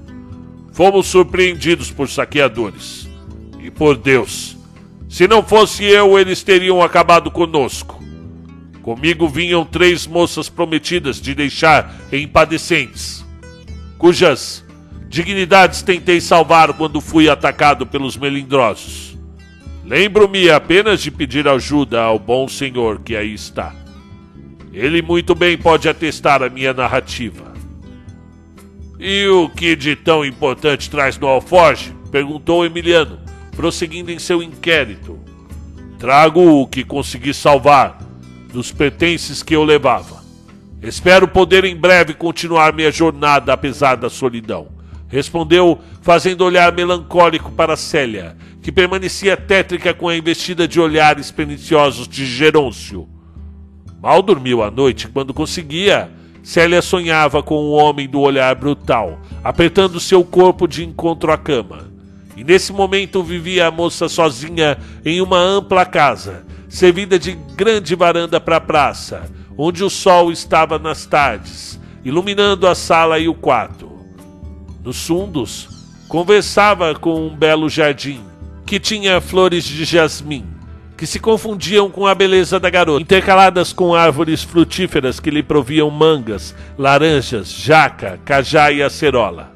Fomos 0.71 1.07
surpreendidos 1.07 1.89
por 1.89 2.07
saqueadores. 2.07 3.09
E 3.59 3.71
por 3.71 3.97
Deus, 3.97 4.55
se 5.11 5.27
não 5.27 5.43
fosse 5.43 5.83
eu, 5.83 6.17
eles 6.17 6.41
teriam 6.41 6.81
acabado 6.81 7.29
conosco. 7.29 8.01
Comigo 8.81 9.27
vinham 9.27 9.65
três 9.65 10.07
moças 10.07 10.47
prometidas 10.47 11.19
de 11.19 11.35
deixar 11.35 11.93
em 12.13 12.25
padecentes, 12.25 13.25
cujas 13.97 14.63
dignidades 15.09 15.81
tentei 15.81 16.21
salvar 16.21 16.71
quando 16.71 17.01
fui 17.01 17.27
atacado 17.27 17.85
pelos 17.85 18.15
melindrosos. 18.15 19.17
Lembro-me 19.83 20.49
apenas 20.49 21.01
de 21.01 21.11
pedir 21.11 21.45
ajuda 21.45 22.01
ao 22.01 22.17
bom 22.17 22.47
senhor 22.47 23.01
que 23.01 23.13
aí 23.13 23.33
está. 23.33 23.75
Ele 24.71 25.01
muito 25.01 25.35
bem 25.35 25.57
pode 25.57 25.89
atestar 25.89 26.41
a 26.41 26.47
minha 26.47 26.73
narrativa. 26.73 27.53
E 28.97 29.27
o 29.27 29.49
que 29.49 29.75
de 29.75 29.93
tão 29.93 30.23
importante 30.23 30.89
traz 30.89 31.17
no 31.17 31.27
alforge? 31.27 31.93
perguntou 32.09 32.65
Emiliano, 32.65 33.20
prosseguindo 33.51 34.11
em 34.11 34.19
seu 34.19 34.41
inquérito. 34.41 35.19
Trago 35.99 36.61
o 36.61 36.65
que 36.65 36.83
consegui 36.83 37.33
salvar 37.33 37.99
dos 38.51 38.71
pertences 38.71 39.43
que 39.43 39.55
eu 39.55 39.63
levava. 39.63 40.21
Espero 40.81 41.27
poder 41.27 41.63
em 41.63 41.75
breve 41.75 42.13
continuar 42.13 42.73
minha 42.73 42.91
jornada 42.91 43.53
apesar 43.53 43.95
da 43.95 44.09
solidão. 44.09 44.67
Respondeu, 45.07 45.79
fazendo 46.01 46.43
olhar 46.43 46.71
melancólico 46.73 47.51
para 47.51 47.75
Célia, 47.75 48.35
que 48.61 48.71
permanecia 48.71 49.37
tétrica 49.37 49.93
com 49.93 50.07
a 50.07 50.15
investida 50.15 50.67
de 50.67 50.79
olhares 50.79 51.29
perniciosos 51.29 52.07
de 52.07 52.25
Gerôncio. 52.25 53.07
Mal 54.01 54.23
dormiu 54.23 54.63
à 54.63 54.71
noite 54.71 55.07
quando 55.07 55.33
conseguia. 55.33 56.09
Célia 56.41 56.81
sonhava 56.81 57.43
com 57.43 57.63
um 57.63 57.71
homem 57.73 58.09
do 58.09 58.19
olhar 58.19 58.55
brutal, 58.55 59.19
apertando 59.43 59.99
seu 59.99 60.23
corpo 60.23 60.67
de 60.67 60.83
encontro 60.83 61.31
à 61.31 61.37
cama. 61.37 61.90
E 62.35 62.43
nesse 62.43 62.71
momento 62.71 63.23
vivia 63.23 63.67
a 63.67 63.71
moça 63.71 64.07
sozinha 64.07 64.77
em 65.03 65.21
uma 65.21 65.37
ampla 65.37 65.85
casa, 65.85 66.45
servida 66.69 67.19
de 67.19 67.33
grande 67.55 67.95
varanda 67.95 68.39
para 68.39 68.57
a 68.57 68.61
praça, 68.61 69.29
onde 69.57 69.83
o 69.83 69.89
sol 69.89 70.31
estava 70.31 70.79
nas 70.79 71.05
tardes, 71.05 71.79
iluminando 72.03 72.67
a 72.67 72.73
sala 72.73 73.19
e 73.19 73.27
o 73.27 73.33
quarto. 73.33 73.91
Nos 74.83 75.05
fundos, 75.05 75.69
conversava 76.07 76.95
com 76.95 77.27
um 77.27 77.35
belo 77.35 77.69
jardim, 77.69 78.21
que 78.65 78.79
tinha 78.79 79.21
flores 79.21 79.65
de 79.65 79.83
jasmim, 79.83 80.45
que 80.97 81.05
se 81.05 81.19
confundiam 81.19 81.89
com 81.89 82.07
a 82.07 82.15
beleza 82.15 82.59
da 82.59 82.69
garota, 82.69 83.01
intercaladas 83.01 83.73
com 83.73 83.93
árvores 83.93 84.43
frutíferas 84.43 85.19
que 85.19 85.29
lhe 85.29 85.43
proviam 85.43 85.89
mangas, 85.89 86.55
laranjas, 86.77 87.51
jaca, 87.51 88.19
cajá 88.23 88.71
e 88.71 88.81
acerola. 88.81 89.51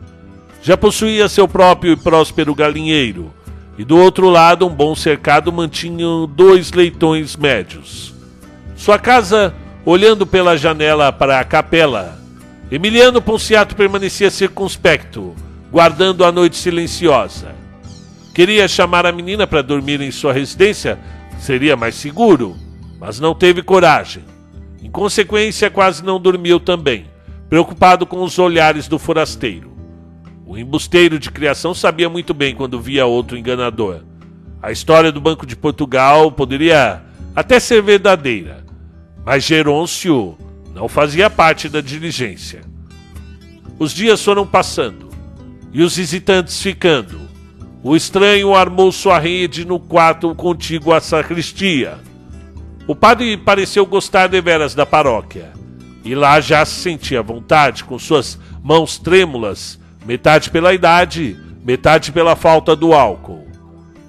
Já 0.66 0.76
possuía 0.76 1.30
seu 1.30 1.48
próprio 1.48 1.94
e 1.94 1.96
próspero 1.96 2.56
galinheiro, 2.56 3.32
e 3.78 3.86
do 3.86 4.00
outro 4.00 4.32
lado 4.32 4.66
um 4.66 4.74
bom 4.74 4.96
cercado 4.96 5.54
mantinham 5.54 6.26
dois 6.28 6.72
leitões 6.72 7.36
médios. 7.36 8.16
Sua 8.76 8.98
casa, 8.98 9.54
olhando 9.86 10.26
pela 10.26 10.58
janela 10.58 11.12
para 11.12 11.40
a 11.40 11.44
capela, 11.44 12.20
Emiliano 12.72 13.22
Ponciato 13.22 13.76
permanecia 13.76 14.32
circunspecto, 14.32 15.36
guardando 15.72 16.26
a 16.26 16.32
noite 16.32 16.58
silenciosa. 16.58 17.54
Queria 18.34 18.68
chamar 18.68 19.06
a 19.06 19.12
menina 19.12 19.46
para 19.46 19.62
dormir 19.62 20.02
em 20.02 20.10
sua 20.10 20.34
residência, 20.34 20.98
Seria 21.38 21.78
mais 21.78 21.94
seguro, 21.94 22.58
mas 23.00 23.20
não 23.20 23.36
teve 23.36 23.62
coragem. 23.62 24.24
Em 24.82 24.90
consequência, 24.90 25.70
quase 25.70 26.04
não 26.04 26.20
dormiu 26.20 26.60
também, 26.60 27.06
preocupado 27.48 28.08
com 28.08 28.24
os 28.24 28.40
olhares 28.40 28.88
do 28.88 28.98
forasteiro. 28.98 29.75
O 30.46 30.58
embusteiro 30.58 31.18
de 31.18 31.32
criação 31.32 31.74
sabia 31.74 32.08
muito 32.08 32.32
bem 32.32 32.54
quando 32.54 32.80
via 32.80 33.06
outro 33.06 33.36
enganador. 33.36 34.02
A 34.62 34.72
história 34.72 35.12
do 35.12 35.20
Banco 35.20 35.46
de 35.46 35.56
Portugal 35.56 36.32
poderia 36.32 37.02
até 37.36 37.60
ser 37.60 37.82
verdadeira, 37.82 38.64
mas 39.26 39.44
Gerôncio 39.44 40.38
não 40.74 40.88
fazia 40.88 41.30
parte 41.32 41.68
da 41.68 41.82
diligência. 41.82 42.62
Os 43.80 43.92
dias 43.92 44.24
foram 44.24 44.46
passando 44.46 45.10
e 45.74 45.82
os 45.82 45.98
visitantes 45.98 46.62
ficando, 46.62 47.22
o 47.84 47.96
estranho 47.96 48.56
armou 48.56 48.92
sua 48.92 49.20
rede 49.20 49.66
no 49.66 49.80
quarto 49.80 50.34
contíguo 50.36 50.94
à 50.94 51.02
sacristia. 51.02 52.00
O 52.88 52.96
padre 52.96 53.36
pareceu 53.36 53.86
gostar 53.86 54.28
deveras 54.28 54.74
da 54.74 54.86
paróquia, 54.86 55.52
e 56.04 56.16
lá 56.16 56.40
já 56.40 56.64
se 56.66 56.82
sentia 56.82 57.20
à 57.20 57.24
vontade, 57.24 57.84
com 57.84 58.00
suas 58.00 58.40
mãos 58.64 58.98
trêmulas, 58.98 59.80
metade 60.06 60.52
pela 60.52 60.74
idade, 60.74 61.36
metade 61.66 62.12
pela 62.12 62.36
falta 62.36 62.76
do 62.76 62.94
álcool. 62.94 63.46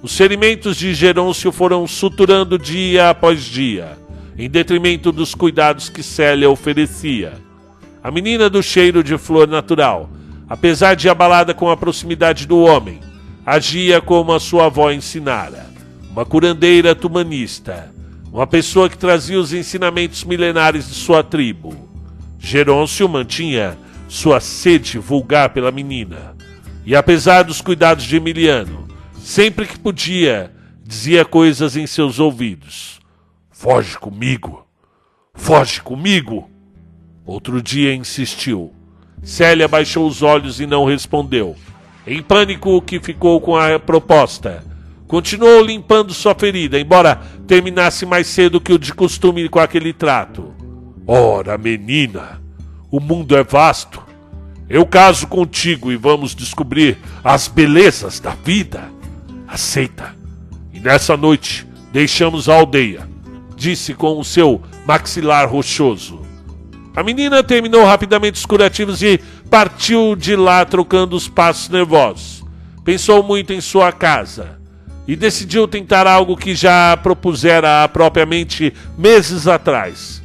Os 0.01 0.15
ferimentos 0.15 0.77
de 0.77 0.93
Gerôncio 0.93 1.51
foram 1.51 1.87
suturando 1.87 2.57
dia 2.59 3.09
após 3.09 3.43
dia, 3.43 3.97
em 4.37 4.47
detrimento 4.47 5.11
dos 5.11 5.33
cuidados 5.33 5.89
que 5.89 6.03
Célia 6.03 6.49
oferecia. 6.49 7.33
A 8.03 8.11
menina 8.11 8.47
do 8.49 8.61
cheiro 8.61 9.03
de 9.03 9.17
flor 9.17 9.47
natural, 9.47 10.09
apesar 10.47 10.95
de 10.95 11.09
abalada 11.09 11.53
com 11.53 11.69
a 11.69 11.75
proximidade 11.75 12.45
do 12.45 12.59
homem, 12.59 12.99
agia 13.43 13.99
como 13.99 14.31
a 14.31 14.39
sua 14.39 14.65
avó 14.65 14.91
ensinara, 14.91 15.65
uma 16.11 16.23
curandeira 16.23 16.93
tumanista, 16.93 17.91
uma 18.31 18.45
pessoa 18.45 18.87
que 18.87 18.97
trazia 18.97 19.39
os 19.39 19.51
ensinamentos 19.51 20.23
milenares 20.23 20.87
de 20.87 20.93
sua 20.93 21.23
tribo. 21.23 21.75
Gerôncio 22.37 23.09
mantinha 23.09 23.75
sua 24.07 24.39
sede 24.39 24.97
vulgar 24.97 25.49
pela 25.49 25.71
menina, 25.71 26.35
e 26.85 26.95
apesar 26.95 27.43
dos 27.43 27.61
cuidados 27.61 28.05
de 28.05 28.15
Emiliano, 28.15 28.87
sempre 29.17 29.65
que 29.65 29.77
podia, 29.77 30.51
dizia 30.83 31.25
coisas 31.25 31.75
em 31.75 31.85
seus 31.85 32.19
ouvidos. 32.19 32.99
Foge 33.51 33.97
comigo! 33.97 34.65
Foge 35.33 35.81
comigo! 35.81 36.49
Outro 37.25 37.61
dia 37.61 37.93
insistiu. 37.93 38.73
Célia 39.21 39.67
baixou 39.67 40.07
os 40.07 40.21
olhos 40.21 40.61
e 40.61 40.65
não 40.65 40.85
respondeu. 40.85 41.55
Em 42.05 42.21
pânico, 42.23 42.81
que 42.81 43.01
ficou 43.01 43.41
com 43.41 43.57
a 43.57 43.77
proposta. 43.77 44.63
Continuou 45.07 45.61
limpando 45.61 46.13
sua 46.13 46.33
ferida, 46.33 46.79
embora 46.79 47.21
terminasse 47.45 48.05
mais 48.05 48.27
cedo 48.27 48.61
que 48.61 48.71
o 48.71 48.79
de 48.79 48.93
costume 48.93 49.49
com 49.49 49.59
aquele 49.59 49.91
trato. 49.91 50.53
Ora, 51.05 51.57
menina, 51.57 52.41
o 52.91 52.99
mundo 52.99 53.35
é 53.35 53.43
vasto. 53.43 54.01
Eu 54.69 54.85
caso 54.85 55.27
contigo 55.27 55.91
e 55.91 55.95
vamos 55.95 56.35
descobrir 56.35 56.97
as 57.23 57.47
belezas 57.47 58.19
da 58.19 58.31
vida. 58.31 58.91
Aceita. 59.47 60.15
E 60.73 60.79
nessa 60.79 61.15
noite 61.15 61.67
deixamos 61.91 62.49
a 62.49 62.55
aldeia, 62.55 63.07
disse 63.55 63.93
com 63.93 64.19
o 64.19 64.23
seu 64.23 64.61
maxilar 64.85 65.49
rochoso. 65.49 66.21
A 66.95 67.03
menina 67.03 67.43
terminou 67.43 67.85
rapidamente 67.85 68.35
os 68.35 68.45
curativos 68.45 69.01
e 69.01 69.19
partiu 69.49 70.15
de 70.15 70.35
lá 70.35 70.65
trocando 70.65 71.15
os 71.15 71.27
passos 71.27 71.69
nervosos. 71.69 72.43
Pensou 72.83 73.21
muito 73.21 73.53
em 73.53 73.61
sua 73.61 73.91
casa 73.91 74.57
e 75.07 75.15
decidiu 75.15 75.67
tentar 75.67 76.05
algo 76.07 76.35
que 76.35 76.53
já 76.55 76.97
propusera 76.97 77.87
propriamente 77.87 78.73
meses 78.97 79.47
atrás. 79.47 80.21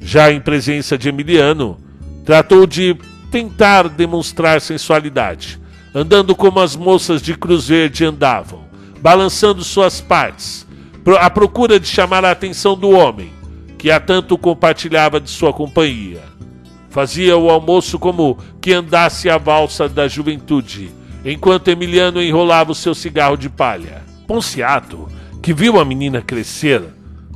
Já 0.00 0.32
em 0.32 0.40
presença 0.40 0.96
de 0.98 1.08
Emiliano, 1.08 1.78
tratou 2.26 2.66
de 2.66 2.96
tentar 3.30 3.88
demonstrar 3.88 4.60
sensualidade, 4.60 5.60
andando 5.94 6.34
como 6.34 6.58
as 6.58 6.74
moças 6.74 7.22
de 7.22 7.36
Cruz 7.36 7.68
Verde 7.68 8.04
andavam, 8.04 8.64
balançando 9.00 9.62
suas 9.62 10.00
partes, 10.00 10.66
à 11.20 11.30
procura 11.30 11.78
de 11.78 11.86
chamar 11.86 12.24
a 12.24 12.32
atenção 12.32 12.76
do 12.76 12.90
homem, 12.90 13.32
que 13.78 13.92
a 13.92 14.00
tanto 14.00 14.36
compartilhava 14.36 15.20
de 15.20 15.30
sua 15.30 15.52
companhia. 15.52 16.20
Fazia 16.90 17.36
o 17.36 17.48
almoço 17.48 17.96
como 17.96 18.36
que 18.60 18.72
andasse 18.72 19.30
a 19.30 19.38
valsa 19.38 19.88
da 19.88 20.08
juventude, 20.08 20.90
enquanto 21.24 21.68
Emiliano 21.68 22.20
enrolava 22.20 22.72
o 22.72 22.74
seu 22.74 22.94
cigarro 22.94 23.36
de 23.36 23.48
palha. 23.48 24.02
Ponciato, 24.26 25.06
que 25.40 25.54
viu 25.54 25.78
a 25.78 25.84
menina 25.84 26.20
crescer, 26.20 26.82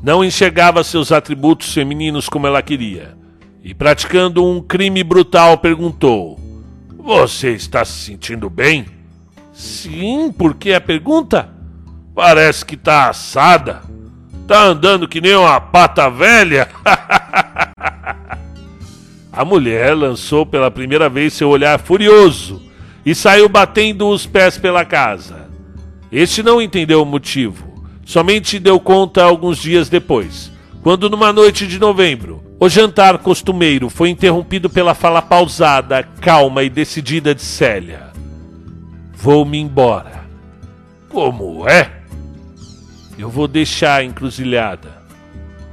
não 0.02 0.24
enxergava 0.24 0.82
seus 0.82 1.12
atributos 1.12 1.72
femininos 1.72 2.28
como 2.28 2.48
ela 2.48 2.60
queria, 2.60 3.19
e 3.62 3.74
praticando 3.74 4.44
um 4.44 4.60
crime 4.60 5.02
brutal 5.04 5.58
perguntou: 5.58 6.38
Você 6.96 7.50
está 7.50 7.84
se 7.84 7.92
sentindo 7.92 8.48
bem? 8.48 8.86
Sim, 9.52 10.32
por 10.32 10.54
que 10.54 10.72
a 10.72 10.80
pergunta? 10.80 11.50
Parece 12.14 12.64
que 12.64 12.74
está 12.74 13.08
assada. 13.08 13.82
Tá 14.46 14.64
andando 14.64 15.06
que 15.06 15.20
nem 15.20 15.36
uma 15.36 15.60
pata 15.60 16.10
velha? 16.10 16.68
A 19.32 19.44
mulher 19.44 19.94
lançou 19.94 20.44
pela 20.44 20.72
primeira 20.72 21.08
vez 21.08 21.34
seu 21.34 21.48
olhar 21.48 21.78
furioso 21.78 22.60
e 23.06 23.14
saiu 23.14 23.48
batendo 23.48 24.08
os 24.08 24.26
pés 24.26 24.58
pela 24.58 24.84
casa. 24.84 25.48
Este 26.10 26.42
não 26.42 26.60
entendeu 26.60 27.02
o 27.02 27.06
motivo, 27.06 27.84
somente 28.04 28.58
deu 28.58 28.80
conta 28.80 29.22
alguns 29.22 29.58
dias 29.58 29.88
depois, 29.88 30.50
quando 30.82 31.08
numa 31.08 31.32
noite 31.32 31.66
de 31.68 31.78
novembro, 31.78 32.42
o 32.60 32.68
jantar 32.68 33.16
costumeiro 33.16 33.88
foi 33.88 34.10
interrompido 34.10 34.68
pela 34.68 34.94
fala 34.94 35.22
pausada, 35.22 36.06
calma 36.20 36.62
e 36.62 36.68
decidida 36.68 37.34
de 37.34 37.40
Célia. 37.40 38.10
Vou-me 39.14 39.58
embora. 39.58 40.26
Como 41.08 41.66
é? 41.66 41.90
Eu 43.18 43.30
vou 43.30 43.48
deixar 43.48 44.00
a 44.00 44.04
encruzilhada. 44.04 45.00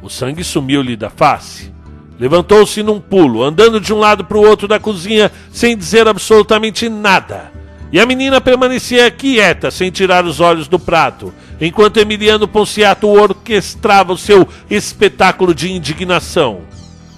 O 0.01 0.10
sangue 0.10 0.46
sumiu-lhe 0.46 0.96
da 0.96 1.10
face. 1.10 1.74
Levantou-se 2.17 2.82
num 2.82 3.01
pulo, 3.01 3.44
andando 3.44 3.82
de 3.82 3.94
um 3.94 4.00
lado 4.00 4.24
para 4.24 4.38
o 4.38 4.48
outro 4.48 4.65
da 4.65 4.79
cozinha 4.79 5.29
sem 5.51 5.75
dizer 5.75 6.08
absolutamente 6.08 6.88
nada. 6.88 7.51
E 7.91 8.00
a 8.00 8.06
menina 8.06 8.41
permanecia 8.41 9.10
quieta, 9.10 9.72
sem 9.72 9.89
tirar 9.89 10.25
os 10.25 10.39
olhos 10.39 10.67
do 10.67 10.77
prato, 10.77 11.34
enquanto 11.60 11.98
Emiliano 11.98 12.48
Ponciato 12.48 13.08
orquestrava 13.08 14.13
o 14.13 14.17
seu 14.17 14.48
espetáculo 14.70 15.56
de 15.56 15.72
indignação. 15.72 16.62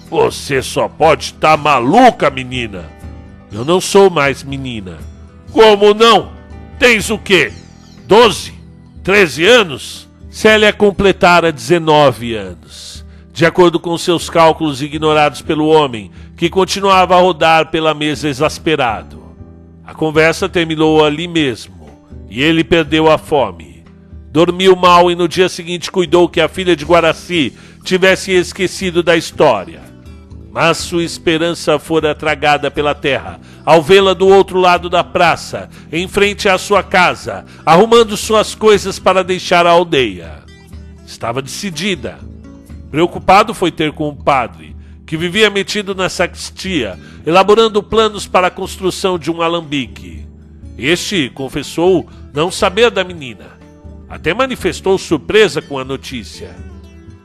Você 0.08 0.62
só 0.62 0.88
pode 0.88 1.24
estar 1.24 1.50
tá 1.50 1.56
maluca, 1.56 2.30
menina. 2.30 2.84
Eu 3.52 3.64
não 3.64 3.80
sou 3.80 4.08
mais 4.08 4.44
menina. 4.44 4.98
Como 5.52 5.92
não? 5.92 6.30
Tens 6.78 7.10
o 7.10 7.18
quê? 7.18 7.52
Doze? 8.06 8.54
Treze 9.02 9.44
anos? 9.44 10.08
Célia 10.30 10.72
completara 10.72 11.50
19 11.50 12.34
anos, 12.34 13.04
de 13.32 13.44
acordo 13.44 13.80
com 13.80 13.98
seus 13.98 14.30
cálculos 14.30 14.80
ignorados 14.80 15.42
pelo 15.42 15.66
homem, 15.66 16.12
que 16.36 16.48
continuava 16.48 17.16
a 17.16 17.20
rodar 17.20 17.68
pela 17.70 17.92
mesa 17.92 18.28
exasperado. 18.28 19.19
A 19.90 19.94
conversa 19.94 20.48
terminou 20.48 21.04
ali 21.04 21.26
mesmo, 21.26 21.90
e 22.28 22.40
ele 22.40 22.62
perdeu 22.62 23.10
a 23.10 23.18
fome. 23.18 23.82
Dormiu 24.30 24.76
mal 24.76 25.10
e 25.10 25.16
no 25.16 25.26
dia 25.26 25.48
seguinte 25.48 25.90
cuidou 25.90 26.28
que 26.28 26.40
a 26.40 26.48
filha 26.48 26.76
de 26.76 26.84
Guaraci 26.84 27.52
tivesse 27.82 28.30
esquecido 28.30 29.02
da 29.02 29.16
história. 29.16 29.80
Mas 30.52 30.76
sua 30.76 31.02
esperança 31.02 31.76
fora 31.76 32.14
tragada 32.14 32.70
pela 32.70 32.94
terra, 32.94 33.40
ao 33.66 33.82
vê-la 33.82 34.14
do 34.14 34.28
outro 34.28 34.60
lado 34.60 34.88
da 34.88 35.02
praça, 35.02 35.68
em 35.90 36.06
frente 36.06 36.48
à 36.48 36.56
sua 36.56 36.84
casa, 36.84 37.44
arrumando 37.66 38.16
suas 38.16 38.54
coisas 38.54 39.00
para 39.00 39.24
deixar 39.24 39.66
a 39.66 39.70
aldeia. 39.70 40.44
Estava 41.04 41.42
decidida. 41.42 42.16
Preocupado 42.92 43.52
foi 43.52 43.72
ter 43.72 43.90
com 43.90 44.08
o 44.08 44.14
padre, 44.14 44.69
que 45.10 45.16
vivia 45.16 45.50
metido 45.50 45.92
na 45.92 46.08
sacristia, 46.08 46.96
elaborando 47.26 47.82
planos 47.82 48.28
para 48.28 48.46
a 48.46 48.50
construção 48.50 49.18
de 49.18 49.28
um 49.28 49.42
alambique. 49.42 50.24
Este 50.78 51.28
confessou 51.30 52.08
não 52.32 52.48
saber 52.48 52.92
da 52.92 53.02
menina. 53.02 53.58
Até 54.08 54.32
manifestou 54.32 54.96
surpresa 54.96 55.60
com 55.60 55.80
a 55.80 55.84
notícia. 55.84 56.54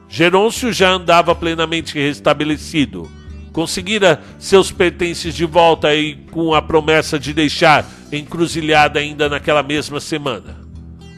Gerôncio 0.10 0.74
já 0.74 0.90
andava 0.90 1.36
plenamente 1.36 2.00
restabelecido 2.00 3.08
conseguira 3.54 4.20
seus 4.40 4.72
pertences 4.72 5.36
de 5.36 5.46
volta 5.46 5.94
e 5.94 6.16
com 6.32 6.56
a 6.56 6.64
promessa 6.64 7.20
de 7.20 7.34
deixar 7.34 7.86
encruzilhada 8.12 9.00
ainda 9.00 9.30
naquela 9.30 9.62
mesma 9.62 10.00
semana. 10.00 10.58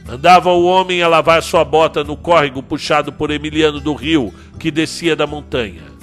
Andava 0.06 0.52
o 0.52 0.66
homem 0.66 1.02
a 1.02 1.08
lavar 1.08 1.42
sua 1.42 1.64
bota 1.64 2.04
no 2.04 2.14
córrego 2.14 2.62
puxado 2.62 3.10
por 3.10 3.30
Emiliano 3.30 3.80
do 3.80 3.94
Rio, 3.94 4.34
que 4.58 4.70
descia 4.70 5.16
da 5.16 5.26
montanha. 5.26 5.97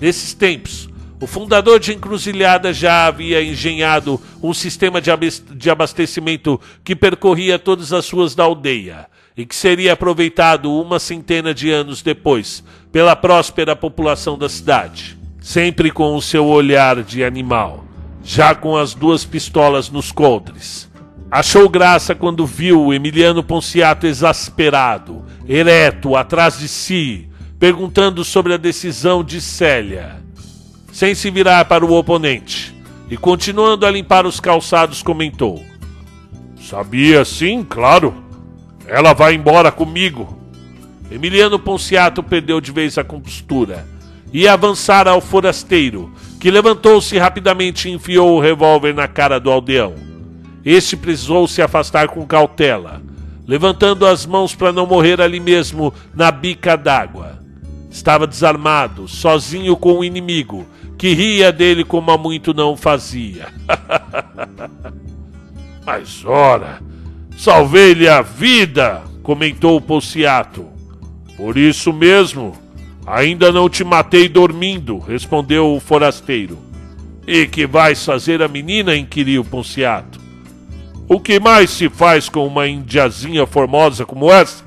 Nesses 0.00 0.34
tempos, 0.34 0.88
o 1.20 1.26
fundador 1.26 1.80
de 1.80 1.94
Encruzilhada 1.94 2.72
já 2.72 3.06
havia 3.06 3.42
engenhado 3.42 4.20
um 4.42 4.52
sistema 4.52 5.00
de 5.00 5.70
abastecimento 5.70 6.60
que 6.84 6.94
percorria 6.94 7.58
todas 7.58 7.92
as 7.92 8.10
ruas 8.10 8.34
da 8.34 8.44
aldeia 8.44 9.06
e 9.36 9.46
que 9.46 9.54
seria 9.54 9.94
aproveitado 9.94 10.72
uma 10.72 10.98
centena 10.98 11.54
de 11.54 11.70
anos 11.70 12.02
depois 12.02 12.62
pela 12.92 13.16
próspera 13.16 13.74
população 13.74 14.38
da 14.38 14.48
cidade 14.48 15.16
sempre 15.46 15.92
com 15.92 16.16
o 16.16 16.20
seu 16.20 16.44
olhar 16.44 17.04
de 17.04 17.22
animal, 17.22 17.84
já 18.24 18.52
com 18.52 18.76
as 18.76 18.94
duas 18.94 19.24
pistolas 19.24 19.88
nos 19.88 20.10
coldres. 20.10 20.90
Achou 21.30 21.68
graça 21.68 22.16
quando 22.16 22.44
viu 22.44 22.92
Emiliano 22.92 23.44
Ponciato 23.44 24.08
exasperado, 24.08 25.24
ereto, 25.48 26.16
atrás 26.16 26.58
de 26.58 26.66
si, 26.66 27.28
perguntando 27.58 28.24
sobre 28.24 28.54
a 28.54 28.56
decisão 28.56 29.24
de 29.24 29.40
Célia. 29.40 30.16
Sem 30.92 31.14
se 31.14 31.30
virar 31.30 31.64
para 31.66 31.84
o 31.84 31.92
oponente 31.92 32.74
e 33.10 33.16
continuando 33.16 33.86
a 33.86 33.90
limpar 33.90 34.26
os 34.26 34.40
calçados, 34.40 35.02
comentou: 35.02 35.64
Sabia 36.60 37.24
sim, 37.24 37.62
claro. 37.62 38.14
Ela 38.86 39.12
vai 39.12 39.34
embora 39.34 39.72
comigo. 39.72 40.38
Emiliano 41.10 41.58
Ponciato 41.58 42.22
perdeu 42.22 42.60
de 42.60 42.72
vez 42.72 42.98
a 42.98 43.04
compostura 43.04 43.86
e 44.32 44.46
avançara 44.46 45.10
ao 45.10 45.20
forasteiro, 45.20 46.12
que 46.40 46.50
levantou-se 46.50 47.16
rapidamente 47.16 47.88
e 47.88 47.92
enfiou 47.92 48.36
o 48.36 48.40
revólver 48.40 48.92
na 48.92 49.06
cara 49.06 49.38
do 49.38 49.50
aldeão. 49.50 49.94
Este 50.64 50.96
precisou 50.96 51.46
se 51.46 51.62
afastar 51.62 52.08
com 52.08 52.26
cautela, 52.26 53.00
levantando 53.46 54.04
as 54.04 54.26
mãos 54.26 54.54
para 54.54 54.72
não 54.72 54.86
morrer 54.86 55.20
ali 55.20 55.38
mesmo 55.38 55.94
na 56.14 56.30
bica 56.32 56.76
d'água. 56.76 57.45
Estava 57.96 58.26
desarmado, 58.26 59.08
sozinho 59.08 59.74
com 59.74 59.94
o 59.94 60.04
inimigo, 60.04 60.66
que 60.98 61.14
ria 61.14 61.50
dele 61.50 61.82
como 61.82 62.10
há 62.10 62.18
muito 62.18 62.52
não 62.52 62.76
fazia. 62.76 63.48
Mas 65.82 66.22
ora, 66.22 66.82
salvei-lhe 67.38 68.06
a 68.06 68.20
vida, 68.20 69.02
comentou 69.22 69.78
o 69.78 69.80
Pociato. 69.80 70.66
Por 71.38 71.56
isso 71.56 71.90
mesmo, 71.90 72.54
Ainda 73.06 73.50
não 73.52 73.70
te 73.70 73.84
matei 73.84 74.28
dormindo, 74.28 74.98
respondeu 74.98 75.74
o 75.74 75.80
forasteiro. 75.80 76.58
E 77.24 77.46
que 77.46 77.66
vais 77.66 78.04
fazer 78.04 78.42
a 78.42 78.48
menina? 78.48 78.94
inquiriu 78.94 79.44
Ponciato. 79.44 80.20
O 81.08 81.20
que 81.20 81.38
mais 81.38 81.70
se 81.70 81.88
faz 81.88 82.28
com 82.28 82.44
uma 82.44 82.66
indiazinha 82.66 83.46
formosa 83.46 84.04
como 84.04 84.30
essa? 84.30 84.64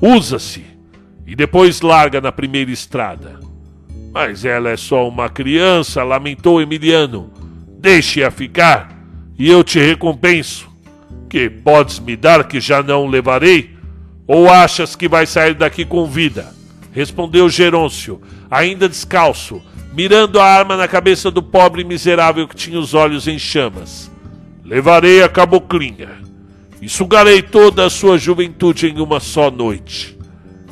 Usa-se 0.00 0.69
e 1.30 1.36
depois 1.36 1.80
larga 1.80 2.20
na 2.20 2.32
primeira 2.32 2.72
estrada. 2.72 3.38
Mas 4.12 4.44
ela 4.44 4.70
é 4.70 4.76
só 4.76 5.08
uma 5.08 5.28
criança, 5.28 6.02
lamentou 6.02 6.60
Emiliano. 6.60 7.30
Deixe-a 7.78 8.32
ficar 8.32 8.92
e 9.38 9.48
eu 9.48 9.62
te 9.62 9.78
recompenso. 9.78 10.68
Que 11.28 11.48
podes 11.48 12.00
me 12.00 12.16
dar 12.16 12.48
que 12.48 12.58
já 12.60 12.82
não 12.82 13.06
levarei? 13.06 13.76
Ou 14.26 14.50
achas 14.50 14.96
que 14.96 15.08
vai 15.08 15.24
sair 15.24 15.54
daqui 15.54 15.84
com 15.84 16.04
vida? 16.04 16.52
respondeu 16.92 17.48
Gerôncio, 17.48 18.20
ainda 18.50 18.88
descalço, 18.88 19.62
mirando 19.94 20.40
a 20.40 20.44
arma 20.44 20.76
na 20.76 20.88
cabeça 20.88 21.30
do 21.30 21.40
pobre 21.40 21.84
miserável 21.84 22.48
que 22.48 22.56
tinha 22.56 22.80
os 22.80 22.92
olhos 22.92 23.28
em 23.28 23.38
chamas. 23.38 24.10
Levarei 24.64 25.22
a 25.22 25.28
caboclinha. 25.28 26.08
e 26.82 26.88
sugarei 26.88 27.40
toda 27.40 27.86
a 27.86 27.90
sua 27.90 28.18
juventude 28.18 28.88
em 28.88 29.00
uma 29.00 29.20
só 29.20 29.48
noite. 29.48 30.18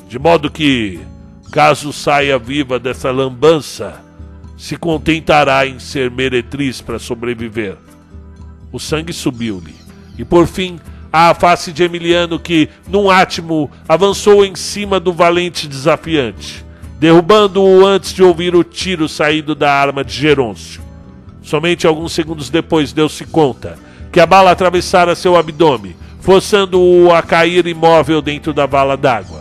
De 0.09 0.18
modo 0.18 0.51
que, 0.51 0.99
caso 1.53 1.92
saia 1.92 2.38
viva 2.38 2.79
dessa 2.79 3.11
lambança, 3.11 4.01
se 4.57 4.75
contentará 4.75 5.66
em 5.66 5.79
ser 5.79 6.11
meretriz 6.11 6.81
para 6.81 6.99
sobreviver. 6.99 7.77
O 8.73 8.79
sangue 8.79 9.12
subiu-lhe, 9.12 9.75
e 10.18 10.25
por 10.25 10.47
fim 10.47 10.81
à 11.12 11.35
face 11.35 11.73
de 11.73 11.83
Emiliano, 11.83 12.38
que, 12.38 12.71
num 12.88 13.11
átimo, 13.11 13.71
avançou 13.87 14.44
em 14.44 14.55
cima 14.55 14.99
do 14.99 15.12
valente 15.12 15.68
desafiante, 15.68 16.64
derrubando-o 16.99 17.87
antes 17.87 18.14
de 18.14 18.23
ouvir 18.23 18.55
o 18.55 18.64
tiro 18.64 19.09
saído 19.09 19.55
da 19.55 19.71
arma 19.73 20.03
de 20.03 20.14
Gerôncio. 20.14 20.83
Somente 21.42 21.87
alguns 21.87 22.12
segundos 22.12 22.49
depois 22.49 22.92
deu-se 22.92 23.25
conta 23.27 23.79
que 24.11 24.21
a 24.21 24.27
bala 24.27 24.51
atravessara 24.51 25.14
seu 25.14 25.37
abdômen, 25.37 25.94
forçando-o 26.21 27.12
a 27.12 27.23
cair 27.23 27.66
imóvel 27.66 28.21
dentro 28.23 28.53
da 28.55 28.66
vala 28.66 28.97
d'água. 28.97 29.38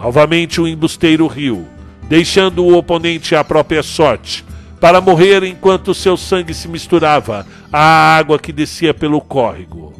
Novamente 0.00 0.62
o 0.62 0.66
embusteiro 0.66 1.26
riu, 1.26 1.68
deixando 2.08 2.64
o 2.64 2.74
oponente 2.74 3.36
à 3.36 3.44
própria 3.44 3.82
sorte, 3.82 4.42
para 4.80 4.98
morrer 4.98 5.44
enquanto 5.44 5.94
seu 5.94 6.16
sangue 6.16 6.54
se 6.54 6.66
misturava 6.66 7.46
à 7.70 8.16
água 8.16 8.38
que 8.38 8.50
descia 8.50 8.94
pelo 8.94 9.20
córrego. 9.20 9.92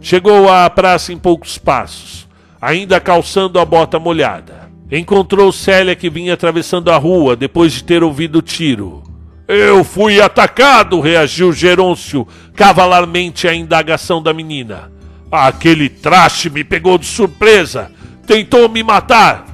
Chegou 0.00 0.50
à 0.50 0.70
praça 0.70 1.12
em 1.12 1.18
poucos 1.18 1.58
passos, 1.58 2.26
ainda 2.58 2.98
calçando 2.98 3.60
a 3.60 3.64
bota 3.64 3.98
molhada. 3.98 4.70
Encontrou 4.90 5.52
Célia 5.52 5.94
que 5.94 6.08
vinha 6.08 6.32
atravessando 6.32 6.90
a 6.90 6.96
rua 6.96 7.36
depois 7.36 7.74
de 7.74 7.84
ter 7.84 8.02
ouvido 8.02 8.38
o 8.38 8.42
tiro. 8.42 9.02
Eu 9.46 9.84
fui 9.84 10.18
atacado, 10.18 10.98
reagiu 10.98 11.52
Gerôncio, 11.52 12.26
cavalarmente 12.56 13.46
à 13.46 13.54
indagação 13.54 14.22
da 14.22 14.32
menina. 14.32 14.90
Aquele 15.30 15.90
traste 15.90 16.48
me 16.48 16.64
pegou 16.64 16.96
de 16.96 17.04
surpresa. 17.06 17.92
Tentou 18.30 18.68
me 18.68 18.80
matar. 18.84 19.44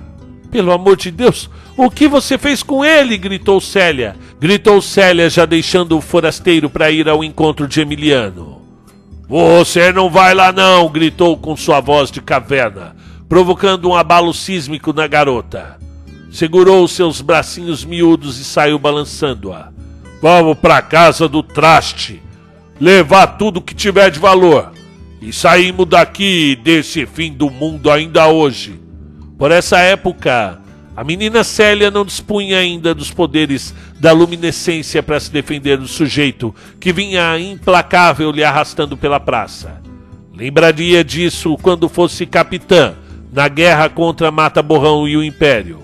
Pelo 0.50 0.70
amor 0.70 0.98
de 0.98 1.10
Deus, 1.10 1.48
o 1.78 1.90
que 1.90 2.06
você 2.06 2.36
fez 2.36 2.62
com 2.62 2.84
ele? 2.84 3.16
gritou 3.16 3.58
Célia. 3.58 4.14
Gritou 4.38 4.82
Célia, 4.82 5.30
já 5.30 5.46
deixando 5.46 5.96
o 5.96 6.02
forasteiro 6.02 6.68
para 6.68 6.90
ir 6.90 7.08
ao 7.08 7.24
encontro 7.24 7.66
de 7.66 7.80
Emiliano. 7.80 8.60
Você 9.26 9.90
não 9.92 10.10
vai 10.10 10.34
lá 10.34 10.52
não, 10.52 10.90
gritou 10.90 11.38
com 11.38 11.56
sua 11.56 11.80
voz 11.80 12.10
de 12.10 12.20
caverna, 12.20 12.94
provocando 13.26 13.88
um 13.88 13.94
abalo 13.94 14.34
sísmico 14.34 14.92
na 14.92 15.06
garota. 15.06 15.78
Segurou 16.30 16.86
seus 16.86 17.22
bracinhos 17.22 17.82
miúdos 17.82 18.38
e 18.38 18.44
saiu 18.44 18.78
balançando-a. 18.78 19.70
Vamos 20.20 20.58
para 20.58 20.82
casa 20.82 21.26
do 21.26 21.42
traste, 21.42 22.22
levar 22.78 23.38
tudo 23.38 23.62
que 23.62 23.74
tiver 23.74 24.10
de 24.10 24.18
valor 24.18 24.75
e 25.20 25.32
saímos 25.32 25.86
daqui 25.86 26.56
desse 26.62 27.06
fim 27.06 27.32
do 27.32 27.50
mundo 27.50 27.90
ainda 27.90 28.28
hoje. 28.28 28.80
Por 29.38 29.50
essa 29.50 29.78
época, 29.78 30.60
a 30.96 31.04
menina 31.04 31.44
Célia 31.44 31.90
não 31.90 32.04
dispunha 32.04 32.58
ainda 32.58 32.94
dos 32.94 33.10
poderes 33.10 33.74
da 34.00 34.12
luminescência 34.12 35.02
para 35.02 35.20
se 35.20 35.30
defender 35.30 35.76
do 35.76 35.86
sujeito 35.86 36.54
que 36.80 36.92
vinha 36.92 37.38
implacável 37.38 38.30
lhe 38.30 38.42
arrastando 38.42 38.96
pela 38.96 39.20
praça. 39.20 39.80
Lembraria 40.34 41.04
disso 41.04 41.56
quando 41.60 41.88
fosse 41.88 42.24
capitã 42.24 42.94
na 43.32 43.48
guerra 43.48 43.88
contra 43.88 44.30
Mata 44.30 44.62
Borrão 44.62 45.06
e 45.06 45.16
o 45.16 45.22
Império. 45.22 45.80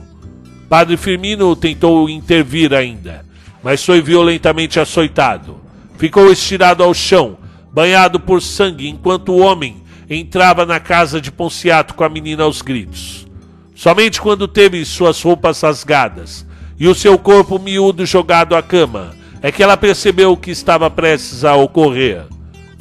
Padre 0.69 0.97
Firmino 0.97 1.55
tentou 1.55 2.09
intervir 2.09 2.73
ainda, 2.73 3.27
mas 3.63 3.85
foi 3.85 4.01
violentamente 4.01 4.81
açoitado. 4.81 5.61
Ficou 5.99 6.33
estirado 6.33 6.83
ao 6.83 6.95
chão, 6.95 7.37
banhado 7.73 8.21
por 8.21 8.43
sangue, 8.43 8.89
enquanto 8.89 9.31
o 9.31 9.39
homem 9.39 9.83
entrava 10.09 10.67
na 10.67 10.79
casa 10.79 11.21
de 11.21 11.33
Ponciato 11.33 11.95
com 11.95 12.05
a 12.05 12.09
menina 12.09 12.45
aos 12.45 12.61
gritos. 12.61 13.27
Somente 13.75 14.21
quando 14.21 14.47
teve 14.47 14.85
suas 14.85 15.21
roupas 15.23 15.63
rasgadas 15.63 16.47
e 16.79 16.87
o 16.87 16.95
seu 16.95 17.19
corpo 17.19 17.59
miúdo 17.59 18.05
jogado 18.05 18.55
à 18.55 18.63
cama 18.63 19.15
é 19.41 19.51
que 19.51 19.63
ela 19.63 19.77
percebeu 19.77 20.33
o 20.33 20.37
que 20.37 20.51
estava 20.51 20.91
prestes 20.91 21.45
a 21.45 21.57
ocorrer. 21.57 22.25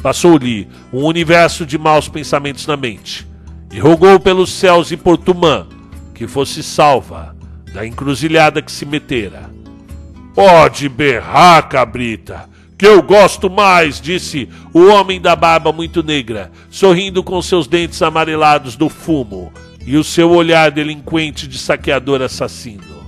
Passou-lhe 0.03 0.67
um 0.91 1.03
universo 1.05 1.65
de 1.65 1.77
maus 1.77 2.07
pensamentos 2.07 2.67
na 2.67 2.75
mente 2.75 3.27
e 3.71 3.79
rogou 3.79 4.19
pelos 4.19 4.51
céus 4.51 4.91
e 4.91 4.97
por 4.97 5.17
Tumã 5.17 5.65
que 6.13 6.27
fosse 6.27 6.61
salva 6.61 7.35
da 7.73 7.85
encruzilhada 7.85 8.61
que 8.61 8.71
se 8.71 8.85
metera. 8.85 9.49
Pode 10.35 10.87
berrar, 10.87 11.67
cabrita, 11.67 12.47
que 12.81 12.87
eu 12.87 12.99
gosto 12.99 13.47
mais, 13.47 14.01
disse 14.01 14.49
o 14.73 14.87
homem 14.87 15.21
da 15.21 15.35
barba 15.35 15.71
muito 15.71 16.01
negra, 16.01 16.51
sorrindo 16.71 17.21
com 17.21 17.39
seus 17.39 17.67
dentes 17.67 18.01
amarelados 18.01 18.75
do 18.75 18.89
fumo, 18.89 19.53
e 19.85 19.95
o 19.97 20.03
seu 20.03 20.31
olhar 20.31 20.71
delinquente 20.71 21.47
de 21.47 21.59
saqueador 21.59 22.23
assassino. 22.23 23.05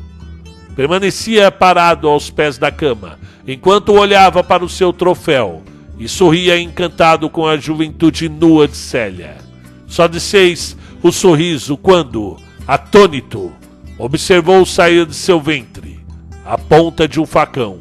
Permanecia 0.75 1.51
parado 1.51 2.07
aos 2.07 2.29
pés 2.29 2.59
da 2.59 2.69
cama, 2.69 3.17
enquanto 3.47 3.93
olhava 3.93 4.43
para 4.43 4.63
o 4.63 4.69
seu 4.69 4.93
troféu 4.93 5.63
e 5.97 6.07
sorria 6.07 6.62
encantado 6.62 7.27
com 7.27 7.47
a 7.47 7.57
juventude 7.57 8.29
nua 8.29 8.67
de 8.67 8.77
Célia. 8.77 9.38
Só 9.88 10.07
desfez 10.07 10.77
o 11.01 11.12
sorriso 11.12 11.75
quando, 11.77 12.38
atônito, 12.67 13.51
observou 13.97 14.67
sair 14.67 15.07
de 15.07 15.15
seu 15.15 15.41
ventre 15.41 15.99
a 16.45 16.59
ponta 16.59 17.07
de 17.07 17.19
um 17.19 17.25
facão 17.25 17.79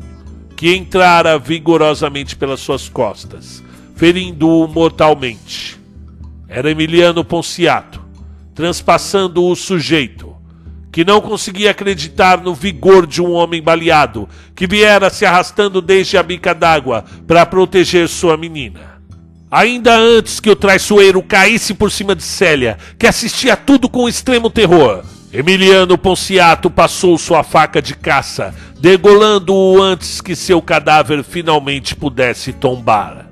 que 0.62 0.77
entrara 0.77 1.40
vigorosamente 1.40 2.37
pelas 2.37 2.61
suas 2.61 2.88
costas, 2.88 3.61
ferindo-o 3.96 4.68
mortalmente. 4.68 5.77
Era 6.48 6.70
Emiliano 6.70 7.25
Ponciato, 7.25 8.01
transpassando 8.55 9.44
o 9.44 9.57
sujeito, 9.57 10.37
que 10.92 11.05
não 11.05 11.20
conseguia 11.20 11.72
acreditar 11.72 12.40
no 12.40 12.55
vigor 12.55 13.09
de 13.09 13.20
um 13.20 13.33
homem 13.33 13.61
baleado, 13.61 14.29
que 14.55 14.68
viera 14.68 15.11
se 15.11 15.27
arrastando 15.27 15.83
desde 15.83 16.16
a 16.16 16.22
bica 16.22 16.55
d'água 16.55 17.05
para 17.27 17.44
proteger 17.44 18.09
sua 18.09 18.37
menina. 18.37 19.01
Ainda 19.51 19.96
antes 19.96 20.38
que 20.38 20.48
o 20.48 20.55
traiçoeiro 20.55 21.25
caísse 21.25 21.75
por 21.75 21.90
cima 21.90 22.14
de 22.14 22.22
Célia, 22.22 22.79
que 22.96 23.09
assistia 23.09 23.57
tudo 23.57 23.88
com 23.88 24.09
extremo 24.09 24.48
terror, 24.48 25.03
Emiliano 25.33 25.97
Ponciato 25.97 26.68
passou 26.68 27.16
sua 27.16 27.42
faca 27.42 27.81
de 27.81 27.95
caça, 27.95 28.55
degolando-o 28.79 29.81
antes 29.81 30.21
que 30.21 30.37
seu 30.37 30.61
cadáver 30.61 31.25
finalmente 31.25 31.97
pudesse 31.97 32.53
tombar. 32.53 33.31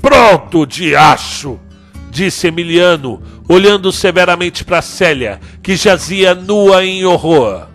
Pronto, 0.00 0.66
diacho! 0.66 1.60
disse 2.10 2.48
Emiliano, 2.48 3.22
olhando 3.48 3.90
severamente 3.92 4.64
para 4.64 4.82
Célia, 4.82 5.40
que 5.62 5.76
jazia 5.76 6.34
nua 6.34 6.84
em 6.84 7.04
horror. 7.04 7.68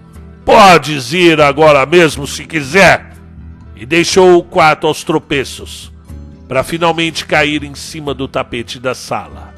Podes 0.46 1.12
ir 1.12 1.41
agora 1.41 1.86
mesmo 1.86 2.28
se 2.28 2.46
quiser. 2.46 3.13
E 3.76 3.86
deixou 3.86 4.38
o 4.38 4.43
quarto 4.43 4.88
aos 4.88 5.04
tropeços, 5.04 5.91
para 6.48 6.63
finalmente 6.63 7.26
cair 7.26 7.63
em 7.63 7.76
cima 7.76 8.13
do 8.13 8.28
tapete 8.28 8.80
da 8.80 8.96
sala. 8.96 9.57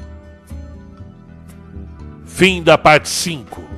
Fim 2.40 2.62
da 2.62 2.78
parte 2.78 3.06
5. 3.06 3.69